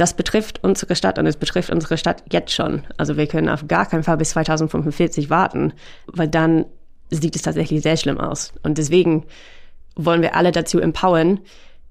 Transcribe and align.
das 0.00 0.14
betrifft 0.14 0.64
unsere 0.64 0.96
Stadt 0.96 1.18
und 1.18 1.26
es 1.26 1.36
betrifft 1.36 1.68
unsere 1.68 1.98
Stadt 1.98 2.24
jetzt 2.32 2.54
schon. 2.54 2.84
Also 2.96 3.18
wir 3.18 3.26
können 3.26 3.50
auf 3.50 3.68
gar 3.68 3.84
keinen 3.84 4.02
Fall 4.02 4.16
bis 4.16 4.30
2045 4.30 5.28
warten, 5.28 5.74
weil 6.06 6.26
dann 6.26 6.64
sieht 7.10 7.36
es 7.36 7.42
tatsächlich 7.42 7.82
sehr 7.82 7.98
schlimm 7.98 8.18
aus. 8.18 8.54
Und 8.62 8.78
deswegen 8.78 9.26
wollen 9.96 10.22
wir 10.22 10.36
alle 10.36 10.52
dazu 10.52 10.80
empowern, 10.80 11.40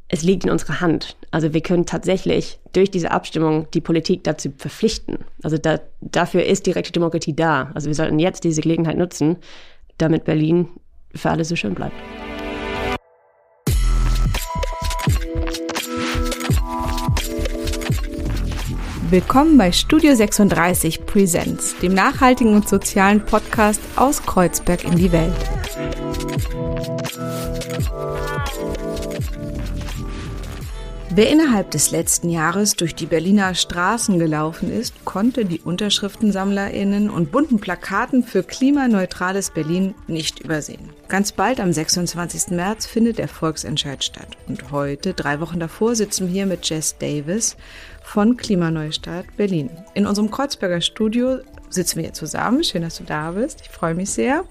es 0.08 0.24
liegt 0.24 0.44
in 0.44 0.50
unserer 0.50 0.82
Hand. 0.82 1.18
Also 1.30 1.54
wir 1.54 1.62
können 1.62 1.86
tatsächlich 1.86 2.60
durch 2.74 2.90
diese 2.90 3.12
Abstimmung 3.12 3.68
die 3.76 3.81
Politik 3.81 4.23
dazu 4.23 4.49
verpflichten. 4.57 5.19
Also 5.44 5.60
da, 5.60 5.79
dafür 6.01 6.44
ist 6.44 6.65
direkte 6.65 6.91
Demokratie 6.91 7.35
da. 7.35 7.69
Also 7.76 7.87
wir 7.89 7.96
sollten 7.96 8.17
jetzt 8.17 8.44
diese 8.44 8.62
Gelegenheit 8.62 8.97
nutzen, 8.97 9.37
damit 9.99 10.23
Berlin 10.23 10.67
für 11.13 11.29
alle 11.29 11.46
so 11.46 11.55
schön 11.55 11.76
bleibt. 11.76 11.96
Willkommen 19.12 19.57
bei 19.57 19.72
Studio 19.72 20.13
36 20.13 21.04
Presents, 21.04 21.76
dem 21.80 21.95
nachhaltigen 21.95 22.54
und 22.54 22.70
sozialen 22.70 23.26
Podcast 23.26 23.81
aus 23.95 24.22
Kreuzberg 24.22 24.84
in 24.84 24.98
die 24.98 25.12
Welt. 25.12 25.34
Wer 31.20 31.30
innerhalb 31.30 31.70
des 31.72 31.91
letzten 31.91 32.30
Jahres 32.30 32.78
durch 32.78 32.96
die 32.96 33.05
Berliner 33.05 33.54
Straßen 33.54 34.20
gelaufen 34.20 34.72
ist, 34.72 35.04
konnte 35.04 35.44
die 35.44 35.59
Unterschriftensammlerinnen 35.59 37.09
und 37.09 37.30
bunten 37.30 37.59
Plakaten 37.59 38.23
für 38.23 38.42
klimaneutrales 38.42 39.50
Berlin 39.50 39.95
nicht 40.08 40.40
übersehen. 40.40 40.92
Ganz 41.09 41.34
bald 41.34 41.59
am 41.59 41.73
26. 41.73 42.52
März 42.52 42.86
findet 42.86 43.18
der 43.18 43.28
Volksentscheid 43.28 44.02
statt. 44.02 44.38
Und 44.48 44.72
heute, 44.72 45.14
drei 45.14 45.42
Wochen 45.42 45.59
davor, 45.59 45.94
sitzen 45.94 46.28
wir 46.28 46.34
hier 46.34 46.45
mit 46.45 46.70
Jess 46.70 46.98
Davis 46.98 47.58
von 48.02 48.38
Klimaneustart 48.38 49.26
Berlin. 49.36 49.72
In 49.95 50.08
unserem 50.08 50.31
Kreuzberger 50.31 50.80
Studio 50.80 51.40
sitzen 51.70 51.97
wir 51.97 52.03
hier 52.03 52.14
zusammen. 52.14 52.64
Schön, 52.64 52.84
dass 52.84 52.95
du 52.95 53.03
da 53.03 53.31
bist. 53.31 53.59
Ich 53.64 53.70
freue 53.70 53.94
mich 53.94 54.09
sehr. 54.09 54.45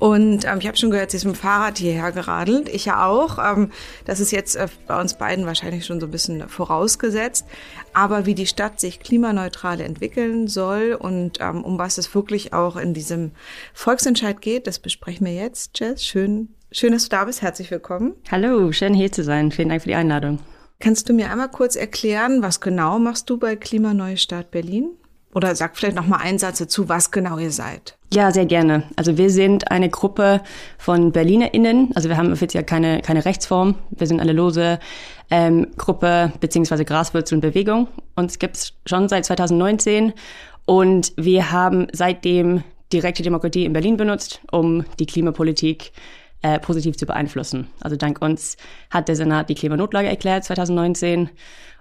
Und 0.00 0.46
ähm, 0.46 0.58
ich 0.60 0.66
habe 0.66 0.78
schon 0.78 0.90
gehört, 0.90 1.10
sie 1.10 1.18
ist 1.18 1.26
mit 1.26 1.36
dem 1.36 1.38
Fahrrad 1.38 1.76
hierher 1.76 2.10
geradelt. 2.10 2.70
Ich 2.70 2.86
ja 2.86 3.06
auch. 3.06 3.38
Ähm, 3.38 3.70
das 4.06 4.18
ist 4.18 4.32
jetzt 4.32 4.56
äh, 4.56 4.66
bei 4.86 4.98
uns 4.98 5.12
beiden 5.12 5.44
wahrscheinlich 5.44 5.84
schon 5.84 6.00
so 6.00 6.06
ein 6.06 6.10
bisschen 6.10 6.48
vorausgesetzt. 6.48 7.46
Aber 7.92 8.24
wie 8.24 8.34
die 8.34 8.46
Stadt 8.46 8.80
sich 8.80 9.00
klimaneutral 9.00 9.78
entwickeln 9.82 10.48
soll 10.48 10.96
und 10.98 11.38
ähm, 11.42 11.62
um 11.62 11.78
was 11.78 11.98
es 11.98 12.14
wirklich 12.14 12.54
auch 12.54 12.76
in 12.76 12.94
diesem 12.94 13.32
Volksentscheid 13.74 14.40
geht, 14.40 14.66
das 14.66 14.78
besprechen 14.78 15.26
wir 15.26 15.34
jetzt. 15.34 15.78
Jess, 15.78 16.02
schön, 16.02 16.48
schön, 16.72 16.92
dass 16.92 17.04
du 17.04 17.10
da 17.10 17.26
bist. 17.26 17.42
Herzlich 17.42 17.70
willkommen. 17.70 18.14
Hallo, 18.30 18.72
schön 18.72 18.94
hier 18.94 19.12
zu 19.12 19.22
sein. 19.22 19.52
Vielen 19.52 19.68
Dank 19.68 19.82
für 19.82 19.88
die 19.88 19.94
Einladung. 19.96 20.38
Kannst 20.78 21.10
du 21.10 21.12
mir 21.12 21.30
einmal 21.30 21.50
kurz 21.50 21.76
erklären, 21.76 22.40
was 22.40 22.62
genau 22.62 22.98
machst 22.98 23.28
du 23.28 23.36
bei 23.36 23.54
Klimaneustart 23.54 24.50
Berlin? 24.50 24.92
Oder 25.32 25.54
sag 25.54 25.76
vielleicht 25.76 25.96
noch 25.96 26.06
mal 26.06 26.16
einen 26.16 26.38
Satz 26.38 26.60
was 26.88 27.10
genau 27.10 27.38
ihr 27.38 27.52
seid. 27.52 27.96
Ja, 28.12 28.32
sehr 28.32 28.46
gerne. 28.46 28.84
Also 28.96 29.16
wir 29.16 29.30
sind 29.30 29.70
eine 29.70 29.88
Gruppe 29.88 30.40
von 30.78 31.12
BerlinerInnen. 31.12 31.92
Also 31.94 32.08
wir 32.08 32.16
haben 32.16 32.32
offiziell 32.32 32.64
keine, 32.64 33.00
keine 33.00 33.24
Rechtsform. 33.24 33.76
Wir 33.90 34.08
sind 34.08 34.20
eine 34.20 34.32
lose 34.32 34.80
ähm, 35.30 35.68
Gruppe 35.76 36.32
beziehungsweise 36.40 36.84
Graswurzel 36.84 37.36
und 37.36 37.42
Bewegung. 37.42 37.86
Uns 38.16 38.40
gibt's 38.40 38.72
schon 38.86 39.08
seit 39.08 39.24
2019 39.24 40.12
und 40.64 41.12
wir 41.16 41.52
haben 41.52 41.86
seitdem 41.92 42.64
direkte 42.92 43.22
Demokratie 43.22 43.64
in 43.64 43.72
Berlin 43.72 43.96
benutzt, 43.96 44.40
um 44.50 44.84
die 44.98 45.06
Klimapolitik 45.06 45.92
äh, 46.42 46.58
positiv 46.58 46.96
zu 46.96 47.06
beeinflussen. 47.06 47.68
Also 47.80 47.96
dank 47.96 48.20
uns 48.20 48.56
hat 48.90 49.08
der 49.08 49.16
Senat 49.16 49.48
die 49.48 49.54
Klimanotlage 49.54 50.08
erklärt 50.08 50.44
2019 50.44 51.30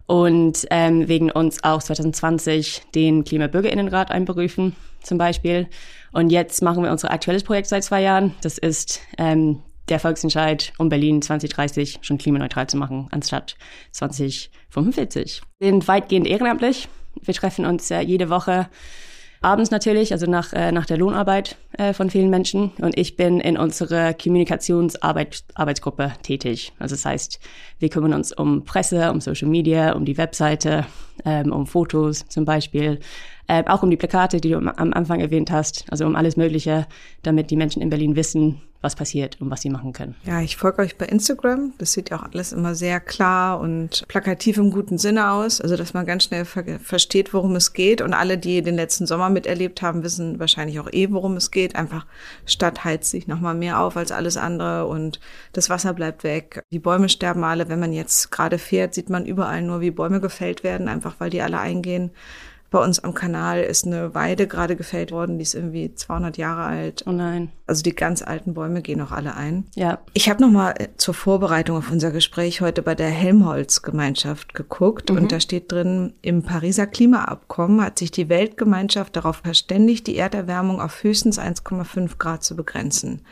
und 0.10 0.66
ähm, 0.72 1.08
wegen 1.08 1.30
uns 1.30 1.64
auch 1.64 1.84
2020 1.84 2.82
den 2.96 3.24
Klimabürgerinnenrat 3.24 4.10
einberufen 4.10 4.76
zum 5.04 5.20
Beispiel. 5.20 5.68
Und 6.12 6.32
jetzt 6.32 6.64
machen 6.64 6.84
wir 6.84 6.90
unser 6.90 7.12
aktuelles 7.12 7.44
Projekt 7.44 7.68
seit 7.68 7.84
zwei 7.84 8.02
Jahren. 8.02 8.34
Das 8.42 8.58
ist 8.58 9.02
ähm, 9.20 9.62
der 9.88 10.00
Volksentscheid, 10.00 10.74
um 10.80 10.90
Berlin 10.90 11.22
2030 11.22 12.00
schon 12.02 12.18
klimaneutral 12.18 12.66
zu 12.66 12.76
machen, 12.78 13.08
anstatt 13.12 13.56
2045. 13.92 15.44
Wir 15.60 15.70
sind 15.70 15.88
weitgehend 15.88 16.26
ehrenamtlich. 16.26 16.90
Wir 17.22 17.36
treffen 17.36 17.68
uns 17.68 17.92
äh, 17.92 18.00
jede 18.02 18.32
Woche 18.32 18.68
abends 19.42 19.72
natürlich, 19.72 20.12
also 20.12 20.26
nach, 20.26 20.54
äh, 20.54 20.72
nach 20.72 20.86
der 20.86 20.98
Lohnarbeit 20.98 21.58
äh, 21.78 21.94
von 21.94 22.10
vielen 22.10 22.30
Menschen. 22.30 22.72
Und 22.80 22.98
ich 22.98 23.16
bin 23.16 23.40
in 23.40 23.58
unserer 23.58 24.14
Kommunikationsarbeitsgruppe 24.14 26.14
tätig. 26.24 26.74
Also 26.80 26.96
das 26.96 27.06
heißt, 27.06 27.40
wir 27.80 27.90
kümmern 27.90 28.14
uns 28.14 28.32
um 28.32 28.66
Presse, 28.66 29.12
um 29.12 29.22
Social 29.22 29.50
Media, 29.50 29.94
um 29.94 30.06
die 30.06 30.18
Webseite, 30.18 30.86
ähm, 31.26 31.52
um 31.52 31.68
Fotos 31.68 32.26
zum 32.28 32.46
Beispiel, 32.46 33.00
äh, 33.50 33.64
auch 33.66 33.82
um 33.82 33.90
die 33.90 33.98
Plakate, 33.98 34.40
die 34.40 34.52
du 34.52 34.58
am 34.58 34.94
Anfang 34.94 35.20
erwähnt 35.20 35.50
hast, 35.50 35.86
also 35.90 36.06
um 36.06 36.16
alles 36.16 36.38
Mögliche, 36.38 36.86
damit 37.24 37.50
die 37.50 37.56
Menschen 37.56 37.82
in 37.82 37.90
Berlin 37.90 38.16
wissen, 38.16 38.62
was 38.82 38.96
passiert 38.96 39.42
und 39.42 39.50
was 39.50 39.62
sie 39.62 39.70
machen 39.70 39.92
können. 39.92 40.16
Ja, 40.24 40.40
ich 40.40 40.56
folge 40.56 40.84
euch 40.84 40.98
bei 40.98 41.06
Instagram. 41.06 41.74
Das 41.80 41.92
sieht 41.92 42.12
ja 42.12 42.18
auch 42.18 42.24
alles 42.24 42.54
immer 42.54 42.76
sehr 42.76 43.02
klar 43.02 43.60
und 43.60 44.08
plakativ 44.08 44.58
im 44.58 44.72
guten 44.72 44.98
Sinne 44.98 45.32
aus. 45.32 45.60
Also, 45.60 45.76
dass 45.76 45.94
man 45.94 46.06
ganz 46.06 46.26
schnell 46.26 46.46
ver 46.46 46.64
versteht, 46.80 47.34
worum 47.34 47.56
es 47.56 47.74
geht. 47.74 48.02
Und 48.02 48.14
alle, 48.14 48.38
die 48.38 48.62
den 48.62 48.76
letzten 48.76 49.06
Sommer 49.06 49.30
miterlebt 49.30 49.82
haben, 49.82 50.04
wissen 50.04 50.40
wahrscheinlich 50.40 50.80
auch 50.80 50.88
eh, 50.94 51.12
worum 51.12 51.36
es 51.36 51.52
geht. 51.52 51.76
Einfach 51.76 52.06
Stadt 52.46 52.86
heizt 52.86 53.10
sich 53.10 53.28
nochmal 53.28 53.56
mehr 53.56 53.82
auf 53.82 53.98
als 53.98 54.12
alles 54.12 54.38
andere 54.38 54.86
und 54.86 55.20
das 55.52 55.70
Wasser 55.70 55.94
bleibt 55.94 56.24
weg. 56.24 56.64
Die 56.72 56.80
Bäume 56.80 57.10
sterben 57.10 57.44
alle. 57.44 57.68
Wenn 57.68 57.80
man 57.80 57.92
jetzt 57.92 58.32
gerade 58.32 58.60
fährt, 58.60 58.94
sieht 58.94 59.10
man 59.10 59.26
überall 59.26 59.62
nur, 59.62 59.82
wie 59.82 59.92
Bäume 59.92 60.22
gefällt 60.22 60.64
werden, 60.64 60.88
einfach 60.88 61.16
weil 61.18 61.32
die 61.32 61.42
alle 61.42 61.60
eingehen. 61.60 62.12
Bei 62.72 62.84
uns 62.84 63.00
am 63.00 63.16
Kanal 63.16 63.62
ist 63.62 63.88
eine 63.88 64.14
Weide 64.14 64.46
gerade 64.46 64.76
gefällt 64.76 65.12
worden, 65.12 65.40
die 65.40 65.44
ist 65.44 65.56
irgendwie 65.56 65.96
200 65.96 66.38
Jahre 66.38 66.62
alt. 66.64 67.04
Oh 67.08 67.12
nein. 67.12 67.50
Also 67.66 67.82
die 67.82 67.96
ganz 67.96 68.22
alten 68.22 68.54
Bäume 68.54 68.84
gehen 68.84 69.02
auch 69.02 69.12
alle 69.12 69.36
ein. 69.36 69.66
Ja. 69.76 69.98
Ich 70.14 70.30
habe 70.30 70.40
noch 70.42 70.52
mal 70.52 70.76
äh, 70.78 70.90
zur 70.98 71.16
Vorbereitung 71.16 71.78
auf 71.78 71.92
unser 71.92 72.12
Gespräch 72.12 72.62
heute 72.62 72.84
bei 72.84 72.96
der 72.96 73.10
Helmholtz-Gemeinschaft 73.10 74.54
geguckt 74.54 75.10
mhm. 75.10 75.18
und 75.18 75.32
da 75.32 75.40
steht 75.40 75.72
drin, 75.72 76.14
im 76.22 76.44
Pariser 76.44 76.86
Klimaabkommen 76.86 77.82
hat 77.82 77.98
sich 77.98 78.12
die 78.12 78.30
Weltgemeinschaft 78.30 79.16
darauf 79.16 79.38
verständigt, 79.38 80.06
die 80.06 80.18
Erderwärmung 80.18 80.80
auf 80.80 81.02
höchstens 81.04 81.40
1,5 81.40 82.20
Grad 82.20 82.44
zu 82.44 82.56
begrenzen. 82.56 83.24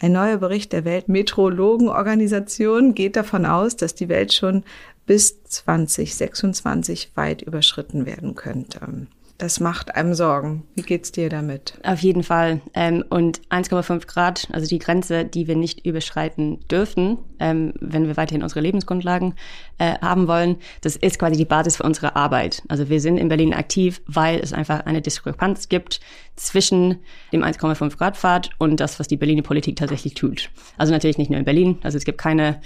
Ein 0.00 0.12
neuer 0.12 0.36
Bericht 0.36 0.72
der 0.72 0.84
Weltmeteorologenorganisation 0.84 2.94
geht 2.94 3.16
davon 3.16 3.46
aus, 3.46 3.74
dass 3.76 3.96
die 3.96 4.08
Welt 4.08 4.32
schon 4.32 4.62
bis 5.06 5.42
2026 5.44 7.12
weit 7.14 7.42
überschritten 7.42 8.06
werden 8.06 8.34
könnte. 8.34 9.06
Das 9.36 9.58
macht 9.58 9.96
einem 9.96 10.14
Sorgen. 10.14 10.62
Wie 10.76 10.82
geht's 10.82 11.10
dir 11.10 11.28
damit? 11.28 11.74
Auf 11.82 11.98
jeden 12.00 12.22
Fall. 12.22 12.60
Ähm, 12.72 13.04
und 13.10 13.40
1,5 13.48 14.06
Grad, 14.06 14.46
also 14.52 14.68
die 14.68 14.78
Grenze, 14.78 15.24
die 15.24 15.48
wir 15.48 15.56
nicht 15.56 15.84
überschreiten 15.84 16.60
dürfen, 16.68 17.18
ähm, 17.40 17.74
wenn 17.80 18.06
wir 18.06 18.16
weiterhin 18.16 18.44
unsere 18.44 18.60
Lebensgrundlagen 18.60 19.34
äh, 19.78 19.98
haben 20.00 20.28
wollen, 20.28 20.56
das 20.82 20.94
ist 20.94 21.18
quasi 21.18 21.36
die 21.36 21.44
Basis 21.44 21.78
für 21.78 21.82
unsere 21.82 22.14
Arbeit. 22.14 22.62
Also 22.68 22.88
wir 22.88 23.00
sind 23.00 23.18
in 23.18 23.28
Berlin 23.28 23.54
aktiv, 23.54 24.00
weil 24.06 24.38
es 24.38 24.52
einfach 24.52 24.86
eine 24.86 25.02
Diskrepanz 25.02 25.68
gibt 25.68 25.98
zwischen 26.36 27.00
dem 27.32 27.42
1,5 27.42 27.96
Grad 27.96 28.16
Pfad 28.16 28.50
und 28.58 28.78
das, 28.78 29.00
was 29.00 29.08
die 29.08 29.16
Berliner 29.16 29.42
Politik 29.42 29.74
tatsächlich 29.74 30.14
tut. 30.14 30.50
Also 30.78 30.92
natürlich 30.92 31.18
nicht 31.18 31.30
nur 31.30 31.40
in 31.40 31.44
Berlin. 31.44 31.78
Also 31.82 31.98
es 31.98 32.04
gibt 32.04 32.18
keine 32.18 32.60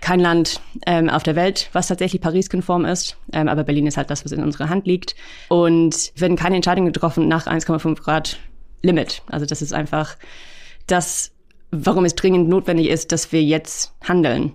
kein 0.00 0.20
Land 0.20 0.60
ähm, 0.86 1.08
auf 1.08 1.22
der 1.22 1.36
Welt, 1.36 1.68
was 1.72 1.88
tatsächlich 1.88 2.20
Paris-konform 2.20 2.84
ist. 2.84 3.16
Ähm, 3.32 3.48
aber 3.48 3.64
Berlin 3.64 3.86
ist 3.86 3.96
halt 3.96 4.10
das, 4.10 4.24
was 4.24 4.32
in 4.32 4.42
unserer 4.42 4.68
Hand 4.68 4.86
liegt. 4.86 5.14
Und 5.48 6.12
werden 6.16 6.36
keine 6.36 6.56
Entscheidungen 6.56 6.92
getroffen 6.92 7.28
nach 7.28 7.46
1,5 7.46 8.00
Grad 8.00 8.38
Limit. 8.82 9.22
Also 9.28 9.46
das 9.46 9.62
ist 9.62 9.72
einfach 9.72 10.16
das, 10.86 11.32
warum 11.70 12.04
es 12.04 12.14
dringend 12.14 12.48
notwendig 12.48 12.88
ist, 12.88 13.12
dass 13.12 13.32
wir 13.32 13.42
jetzt 13.42 13.94
handeln. 14.02 14.52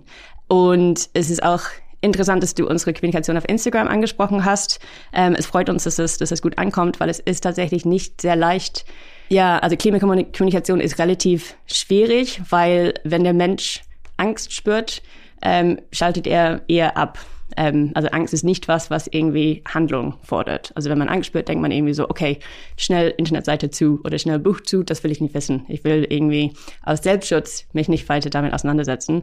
Und 0.48 1.08
es 1.12 1.30
ist 1.30 1.42
auch 1.42 1.62
interessant, 2.00 2.42
dass 2.42 2.54
du 2.54 2.68
unsere 2.68 2.92
Kommunikation 2.92 3.36
auf 3.36 3.48
Instagram 3.48 3.88
angesprochen 3.88 4.44
hast. 4.44 4.78
Ähm, 5.12 5.34
es 5.36 5.46
freut 5.46 5.70
uns, 5.70 5.84
dass 5.84 5.98
es, 5.98 6.18
dass 6.18 6.30
es 6.30 6.42
gut 6.42 6.58
ankommt, 6.58 7.00
weil 7.00 7.08
es 7.08 7.18
ist 7.18 7.42
tatsächlich 7.42 7.84
nicht 7.84 8.20
sehr 8.20 8.36
leicht. 8.36 8.84
Ja, 9.30 9.58
also 9.58 9.76
Klimakommunikation 9.76 10.80
ist 10.80 10.98
relativ 10.98 11.56
schwierig, 11.66 12.42
weil 12.50 12.94
wenn 13.04 13.24
der 13.24 13.32
Mensch 13.32 13.82
Angst 14.18 14.52
spürt, 14.52 15.02
ähm, 15.44 15.78
schaltet 15.92 16.26
er 16.26 16.62
eher 16.68 16.96
ab. 16.96 17.18
Ähm, 17.56 17.92
also 17.94 18.08
Angst 18.08 18.34
ist 18.34 18.42
nicht 18.42 18.68
was, 18.68 18.90
was 18.90 19.06
irgendwie 19.06 19.62
Handlung 19.66 20.14
fordert. 20.22 20.72
Also 20.74 20.90
wenn 20.90 20.98
man 20.98 21.08
Angst 21.08 21.28
spürt, 21.28 21.48
denkt 21.48 21.62
man 21.62 21.70
irgendwie 21.70 21.94
so, 21.94 22.08
okay, 22.08 22.38
schnell 22.76 23.14
Internetseite 23.16 23.70
zu 23.70 24.00
oder 24.04 24.18
schnell 24.18 24.38
Buch 24.38 24.60
zu, 24.62 24.82
das 24.82 25.04
will 25.04 25.12
ich 25.12 25.20
nicht 25.20 25.34
wissen. 25.34 25.64
Ich 25.68 25.84
will 25.84 26.06
irgendwie 26.08 26.52
aus 26.82 27.02
Selbstschutz 27.02 27.66
mich 27.72 27.88
nicht 27.88 28.08
weiter 28.08 28.30
damit 28.30 28.52
auseinandersetzen. 28.52 29.22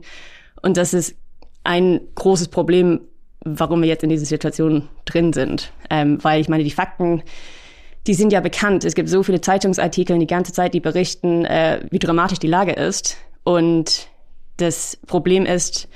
Und 0.61 0.77
das 0.77 0.93
ist 0.93 1.15
ein 1.63 1.99
großes 2.15 2.47
Problem, 2.49 3.01
warum 3.43 3.81
wir 3.81 3.89
jetzt 3.89 4.03
in 4.03 4.09
dieser 4.09 4.25
Situation 4.25 4.87
drin 5.05 5.33
sind. 5.33 5.73
Ähm, 5.89 6.23
weil 6.23 6.41
ich 6.41 6.49
meine, 6.49 6.63
die 6.63 6.71
Fakten, 6.71 7.23
die 8.07 8.13
sind 8.13 8.31
ja 8.31 8.39
bekannt. 8.39 8.85
Es 8.85 8.95
gibt 8.95 9.09
so 9.09 9.23
viele 9.23 9.41
Zeitungsartikel 9.41 10.17
die 10.19 10.27
ganze 10.27 10.53
Zeit, 10.53 10.73
die 10.73 10.79
berichten, 10.79 11.45
äh, 11.45 11.81
wie 11.89 11.99
dramatisch 11.99 12.39
die 12.39 12.47
Lage 12.47 12.73
ist. 12.73 13.17
Und 13.43 14.07
das 14.57 14.97
Problem 15.07 15.45
ist, 15.45 15.87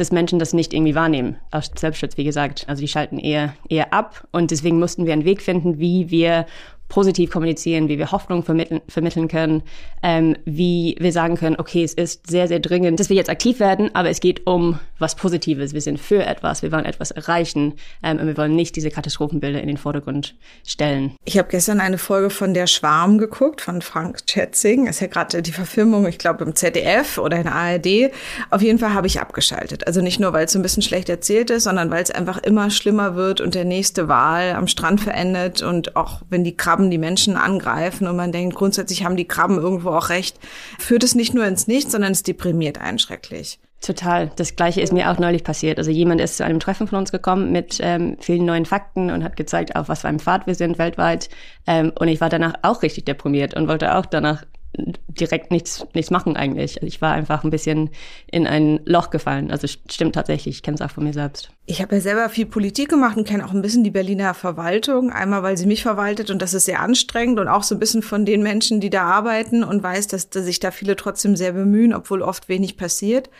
dass 0.00 0.12
Menschen 0.12 0.38
das 0.38 0.52
nicht 0.52 0.72
irgendwie 0.72 0.94
wahrnehmen, 0.94 1.36
aus 1.50 1.70
Selbstschutz, 1.74 2.16
wie 2.16 2.24
gesagt. 2.24 2.64
Also 2.68 2.80
die 2.80 2.88
schalten 2.88 3.18
eher, 3.18 3.54
eher 3.68 3.92
ab 3.92 4.26
und 4.32 4.50
deswegen 4.50 4.78
mussten 4.78 5.06
wir 5.06 5.12
einen 5.12 5.24
Weg 5.24 5.42
finden, 5.42 5.78
wie 5.78 6.10
wir 6.10 6.46
positiv 6.88 7.30
kommunizieren, 7.30 7.88
wie 7.88 7.98
wir 7.98 8.12
Hoffnung 8.12 8.42
vermitteln, 8.42 8.80
vermitteln 8.88 9.28
können, 9.28 9.62
ähm, 10.02 10.36
wie 10.44 10.96
wir 10.98 11.12
sagen 11.12 11.36
können, 11.36 11.56
okay, 11.58 11.84
es 11.84 11.94
ist 11.94 12.26
sehr, 12.28 12.48
sehr 12.48 12.60
dringend, 12.60 12.98
dass 12.98 13.10
wir 13.10 13.16
jetzt 13.16 13.30
aktiv 13.30 13.60
werden, 13.60 13.94
aber 13.94 14.08
es 14.08 14.20
geht 14.20 14.46
um 14.46 14.78
was 14.98 15.14
Positives. 15.14 15.74
Wir 15.74 15.80
sind 15.80 16.00
für 16.00 16.24
etwas, 16.24 16.62
wir 16.62 16.72
wollen 16.72 16.84
etwas 16.84 17.10
erreichen 17.10 17.74
ähm, 18.02 18.18
und 18.18 18.26
wir 18.26 18.36
wollen 18.36 18.56
nicht 18.56 18.76
diese 18.76 18.90
Katastrophenbilder 18.90 19.60
in 19.60 19.68
den 19.68 19.76
Vordergrund 19.76 20.34
stellen. 20.66 21.14
Ich 21.24 21.38
habe 21.38 21.48
gestern 21.50 21.80
eine 21.80 21.98
Folge 21.98 22.30
von 22.30 22.54
Der 22.54 22.66
Schwarm 22.66 23.18
geguckt, 23.18 23.60
von 23.60 23.82
Frank 23.82 24.20
Schätzing. 24.28 24.86
Ist 24.86 25.00
ja 25.00 25.06
gerade 25.06 25.42
die 25.42 25.52
Verfilmung, 25.52 26.06
ich 26.06 26.18
glaube, 26.18 26.44
im 26.44 26.54
ZDF 26.54 27.18
oder 27.18 27.36
in 27.36 27.44
der 27.44 27.54
ARD. 27.54 28.12
Auf 28.50 28.62
jeden 28.62 28.78
Fall 28.78 28.94
habe 28.94 29.06
ich 29.06 29.20
abgeschaltet. 29.20 29.86
Also 29.86 30.00
nicht 30.00 30.20
nur, 30.20 30.32
weil 30.32 30.46
es 30.46 30.52
so 30.52 30.58
ein 30.58 30.62
bisschen 30.62 30.82
schlecht 30.82 31.08
erzählt 31.08 31.50
ist, 31.50 31.64
sondern 31.64 31.90
weil 31.90 32.02
es 32.02 32.10
einfach 32.10 32.38
immer 32.38 32.70
schlimmer 32.70 33.14
wird 33.14 33.40
und 33.40 33.54
der 33.54 33.64
nächste 33.64 34.08
Wahl 34.08 34.52
am 34.52 34.66
Strand 34.66 35.00
verendet 35.00 35.62
und 35.62 35.96
auch 35.96 36.22
wenn 36.30 36.44
die 36.44 36.56
Krabben 36.56 36.77
Krabben 36.78 36.90
die 36.92 36.98
Menschen 36.98 37.36
angreifen 37.36 38.06
und 38.06 38.14
man 38.14 38.30
denkt, 38.30 38.54
grundsätzlich 38.54 39.04
haben 39.04 39.16
die 39.16 39.26
Krabben 39.26 39.58
irgendwo 39.58 39.90
auch 39.90 40.10
recht, 40.10 40.38
führt 40.78 41.02
es 41.02 41.16
nicht 41.16 41.34
nur 41.34 41.44
ins 41.44 41.66
Nichts, 41.66 41.90
sondern 41.90 42.12
es 42.12 42.22
deprimiert 42.22 42.80
einen 42.80 43.00
schrecklich. 43.00 43.58
Total. 43.80 44.30
Das 44.36 44.54
Gleiche 44.54 44.80
ist 44.80 44.92
mir 44.92 45.10
auch 45.10 45.18
neulich 45.18 45.42
passiert. 45.42 45.78
Also 45.78 45.90
jemand 45.90 46.20
ist 46.20 46.36
zu 46.36 46.44
einem 46.44 46.60
Treffen 46.60 46.86
von 46.86 46.98
uns 46.98 47.10
gekommen 47.10 47.50
mit 47.50 47.78
ähm, 47.80 48.16
vielen 48.20 48.44
neuen 48.44 48.64
Fakten 48.64 49.10
und 49.10 49.24
hat 49.24 49.36
gezeigt, 49.36 49.74
auf 49.74 49.88
was 49.88 50.02
für 50.02 50.08
einem 50.08 50.20
Pfad 50.20 50.46
wir 50.46 50.54
sind 50.54 50.78
weltweit. 50.78 51.28
Ähm, 51.66 51.92
und 51.98 52.06
ich 52.06 52.20
war 52.20 52.28
danach 52.28 52.54
auch 52.62 52.82
richtig 52.82 53.06
deprimiert 53.06 53.54
und 53.54 53.66
wollte 53.66 53.96
auch 53.96 54.06
danach 54.06 54.44
direkt 54.76 55.50
nichts, 55.50 55.86
nichts 55.94 56.10
machen 56.10 56.36
eigentlich. 56.36 56.76
Also 56.76 56.86
ich 56.86 57.00
war 57.00 57.12
einfach 57.12 57.42
ein 57.42 57.50
bisschen 57.50 57.90
in 58.30 58.46
ein 58.46 58.80
Loch 58.84 59.10
gefallen. 59.10 59.50
Also 59.50 59.66
stimmt 59.66 60.14
tatsächlich, 60.14 60.56
ich 60.56 60.62
kenne 60.62 60.76
es 60.76 60.80
auch 60.80 60.90
von 60.90 61.04
mir 61.04 61.12
selbst. 61.12 61.50
Ich 61.66 61.82
habe 61.82 61.96
ja 61.96 62.00
selber 62.00 62.28
viel 62.28 62.46
Politik 62.46 62.88
gemacht 62.88 63.16
und 63.16 63.26
kenne 63.26 63.44
auch 63.44 63.52
ein 63.52 63.62
bisschen 63.62 63.82
die 63.82 63.90
Berliner 63.90 64.34
Verwaltung. 64.34 65.10
Einmal, 65.10 65.42
weil 65.42 65.56
sie 65.56 65.66
mich 65.66 65.82
verwaltet 65.82 66.30
und 66.30 66.40
das 66.40 66.54
ist 66.54 66.66
sehr 66.66 66.80
anstrengend 66.80 67.40
und 67.40 67.48
auch 67.48 67.62
so 67.62 67.74
ein 67.74 67.78
bisschen 67.78 68.02
von 68.02 68.24
den 68.24 68.42
Menschen, 68.42 68.80
die 68.80 68.90
da 68.90 69.02
arbeiten 69.02 69.64
und 69.64 69.82
weiß, 69.82 70.06
dass, 70.08 70.30
dass 70.30 70.44
sich 70.44 70.60
da 70.60 70.70
viele 70.70 70.96
trotzdem 70.96 71.34
sehr 71.34 71.52
bemühen, 71.52 71.94
obwohl 71.94 72.22
oft 72.22 72.48
wenig 72.48 72.76
passiert. 72.76 73.30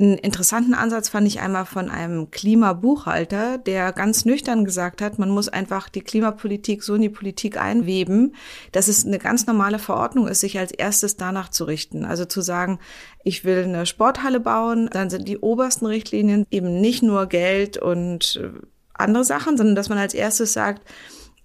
Einen 0.00 0.16
interessanten 0.16 0.74
Ansatz 0.74 1.08
fand 1.08 1.26
ich 1.26 1.40
einmal 1.40 1.66
von 1.66 1.90
einem 1.90 2.30
Klimabuchhalter, 2.30 3.58
der 3.58 3.92
ganz 3.92 4.24
nüchtern 4.24 4.64
gesagt 4.64 5.02
hat, 5.02 5.18
man 5.18 5.28
muss 5.28 5.48
einfach 5.48 5.88
die 5.88 6.02
Klimapolitik 6.02 6.84
so 6.84 6.94
in 6.94 7.02
die 7.02 7.08
Politik 7.08 7.60
einweben, 7.60 8.36
dass 8.70 8.86
es 8.86 9.04
eine 9.04 9.18
ganz 9.18 9.48
normale 9.48 9.80
Verordnung 9.80 10.28
ist, 10.28 10.38
sich 10.38 10.56
als 10.56 10.70
erstes 10.70 11.16
danach 11.16 11.48
zu 11.48 11.64
richten. 11.64 12.04
Also 12.04 12.26
zu 12.26 12.42
sagen, 12.42 12.78
ich 13.24 13.44
will 13.44 13.64
eine 13.64 13.86
Sporthalle 13.86 14.38
bauen, 14.38 14.88
dann 14.92 15.10
sind 15.10 15.26
die 15.26 15.38
obersten 15.38 15.86
Richtlinien 15.86 16.46
eben 16.52 16.80
nicht 16.80 17.02
nur 17.02 17.26
Geld 17.26 17.76
und 17.76 18.40
äh, 18.40 18.50
andere 18.94 19.24
Sachen, 19.24 19.56
sondern 19.56 19.74
dass 19.74 19.88
man 19.88 19.98
als 19.98 20.14
erstes 20.14 20.52
sagt, 20.52 20.88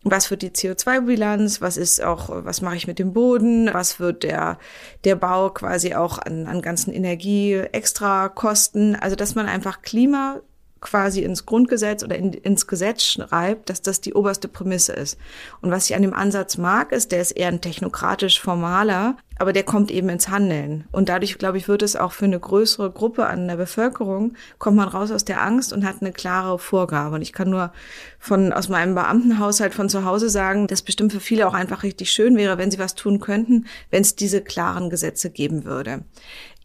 was 0.03 0.29
wird 0.29 0.41
die 0.41 0.51
CO2-Bilanz, 0.51 1.61
was 1.61 1.77
ist 1.77 2.03
auch, 2.03 2.29
was 2.29 2.61
mache 2.61 2.75
ich 2.75 2.87
mit 2.87 2.99
dem 2.99 3.13
Boden, 3.13 3.69
was 3.73 3.99
wird 3.99 4.23
der, 4.23 4.59
der 5.05 5.15
Bau 5.15 5.49
quasi 5.49 5.95
auch 5.95 6.19
an, 6.19 6.47
an 6.47 6.61
ganzen 6.61 6.93
Energie 6.93 7.55
extra 7.71 8.29
kosten. 8.29 8.95
Also, 8.95 9.15
dass 9.15 9.35
man 9.35 9.47
einfach 9.47 9.81
Klima 9.81 10.41
quasi 10.83 11.21
ins 11.21 11.45
Grundgesetz 11.45 12.03
oder 12.03 12.15
in, 12.15 12.33
ins 12.33 12.67
Gesetz 12.67 13.03
schreibt, 13.03 13.69
dass 13.69 13.81
das 13.81 14.01
die 14.01 14.13
oberste 14.13 14.47
Prämisse 14.47 14.93
ist. 14.93 15.17
Und 15.61 15.71
was 15.71 15.89
ich 15.89 15.95
an 15.95 16.03
dem 16.03 16.13
Ansatz 16.13 16.57
mag, 16.57 16.91
ist, 16.91 17.11
der 17.11 17.21
ist 17.21 17.31
eher 17.31 17.47
ein 17.47 17.61
technokratisch 17.61 18.39
formaler, 18.39 19.17
aber 19.39 19.53
der 19.53 19.63
kommt 19.63 19.89
eben 19.89 20.09
ins 20.09 20.29
Handeln. 20.29 20.83
Und 20.91 21.09
dadurch, 21.09 21.37
glaube 21.37 21.57
ich, 21.57 21.67
wird 21.67 21.81
es 21.81 21.95
auch 21.95 22.11
für 22.11 22.25
eine 22.25 22.39
größere 22.39 22.91
Gruppe 22.91 23.25
an 23.25 23.47
der 23.47 23.55
Bevölkerung, 23.55 24.33
kommt 24.59 24.77
man 24.77 24.87
raus 24.87 25.11
aus 25.11 25.25
der 25.25 25.41
Angst 25.41 25.73
und 25.73 25.85
hat 25.85 26.01
eine 26.01 26.11
klare 26.11 26.59
Vorgabe. 26.59 27.15
Und 27.15 27.21
ich 27.21 27.33
kann 27.33 27.49
nur 27.49 27.71
von, 28.19 28.53
aus 28.53 28.69
meinem 28.69 28.93
Beamtenhaushalt 28.93 29.73
von 29.73 29.89
zu 29.89 30.05
Hause 30.05 30.29
sagen, 30.29 30.67
dass 30.67 30.81
bestimmt 30.81 31.13
für 31.13 31.19
viele 31.19 31.47
auch 31.47 31.53
einfach 31.53 31.83
richtig 31.83 32.11
schön 32.11 32.37
wäre, 32.37 32.57
wenn 32.57 32.71
sie 32.71 32.79
was 32.79 32.93
tun 32.93 33.19
könnten, 33.19 33.65
wenn 33.89 34.01
es 34.01 34.15
diese 34.15 34.41
klaren 34.41 34.89
Gesetze 34.89 35.29
geben 35.29 35.65
würde. 35.65 36.03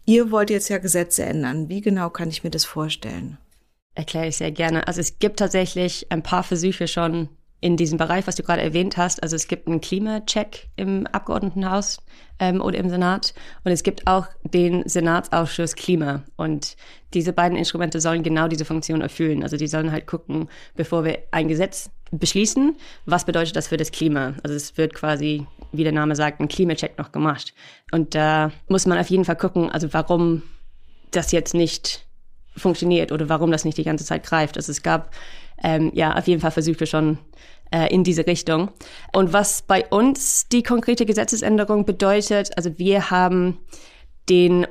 Ihr 0.05 0.31
wollt 0.31 0.49
jetzt 0.49 0.69
ja 0.69 0.77
Gesetze 0.77 1.23
ändern. 1.23 1.69
Wie 1.69 1.81
genau 1.81 2.09
kann 2.09 2.29
ich 2.29 2.43
mir 2.43 2.49
das 2.49 2.65
vorstellen? 2.65 3.37
Erkläre 3.95 4.27
ich 4.27 4.37
sehr 4.37 4.51
gerne. 4.51 4.87
Also 4.87 5.01
es 5.01 5.19
gibt 5.19 5.39
tatsächlich 5.39 6.11
ein 6.11 6.23
paar 6.23 6.43
Versuche 6.43 6.87
schon 6.87 7.29
in 7.61 7.75
diesem 7.75 7.97
Bereich, 7.97 8.25
was 8.25 8.35
du 8.35 8.43
gerade 8.43 8.61
erwähnt 8.61 8.97
hast. 8.97 9.21
Also 9.21 9.35
es 9.35 9.47
gibt 9.47 9.67
einen 9.67 9.81
Klimacheck 9.81 10.69
im 10.77 11.05
Abgeordnetenhaus 11.07 11.97
ähm, 12.39 12.61
oder 12.61 12.77
im 12.77 12.89
Senat 12.89 13.33
und 13.63 13.71
es 13.71 13.83
gibt 13.83 14.07
auch 14.07 14.27
den 14.43 14.87
Senatsausschuss 14.87 15.75
Klima. 15.75 16.23
Und 16.37 16.77
diese 17.13 17.33
beiden 17.33 17.57
Instrumente 17.57 17.99
sollen 17.99 18.23
genau 18.23 18.47
diese 18.47 18.65
Funktion 18.65 19.01
erfüllen. 19.01 19.43
Also 19.43 19.57
die 19.57 19.67
sollen 19.67 19.91
halt 19.91 20.07
gucken, 20.07 20.47
bevor 20.75 21.03
wir 21.03 21.19
ein 21.31 21.49
Gesetz 21.49 21.89
beschließen, 22.11 22.75
was 23.05 23.25
bedeutet 23.25 23.55
das 23.55 23.67
für 23.67 23.77
das 23.77 23.91
Klima. 23.91 24.35
Also 24.43 24.55
es 24.55 24.77
wird 24.77 24.93
quasi, 24.93 25.45
wie 25.73 25.83
der 25.83 25.91
Name 25.91 26.15
sagt, 26.15 26.39
ein 26.39 26.47
Klimacheck 26.47 26.97
noch 26.97 27.11
gemacht. 27.11 27.53
Und 27.91 28.15
da 28.15 28.51
muss 28.67 28.85
man 28.85 28.97
auf 28.97 29.09
jeden 29.09 29.25
Fall 29.25 29.35
gucken, 29.35 29.69
also 29.69 29.93
warum 29.93 30.43
das 31.11 31.31
jetzt 31.31 31.53
nicht 31.53 32.05
funktioniert 32.59 33.11
oder 33.11 33.29
warum 33.29 33.51
das 33.51 33.65
nicht 33.65 33.77
die 33.77 33.83
ganze 33.83 34.05
Zeit 34.05 34.23
greift. 34.23 34.57
Also 34.57 34.71
es 34.71 34.83
gab 34.83 35.11
ähm, 35.63 35.91
ja 35.93 36.15
auf 36.15 36.27
jeden 36.27 36.41
Fall 36.41 36.51
Versuche 36.51 36.85
schon 36.85 37.17
äh, 37.71 37.93
in 37.93 38.03
diese 38.03 38.27
Richtung. 38.27 38.69
Und 39.13 39.33
was 39.33 39.61
bei 39.61 39.85
uns 39.87 40.47
die 40.49 40.63
konkrete 40.63 41.05
Gesetzesänderung 41.05 41.85
bedeutet, 41.85 42.51
also 42.57 42.77
wir 42.77 43.11
haben 43.11 43.59
den 44.29 44.67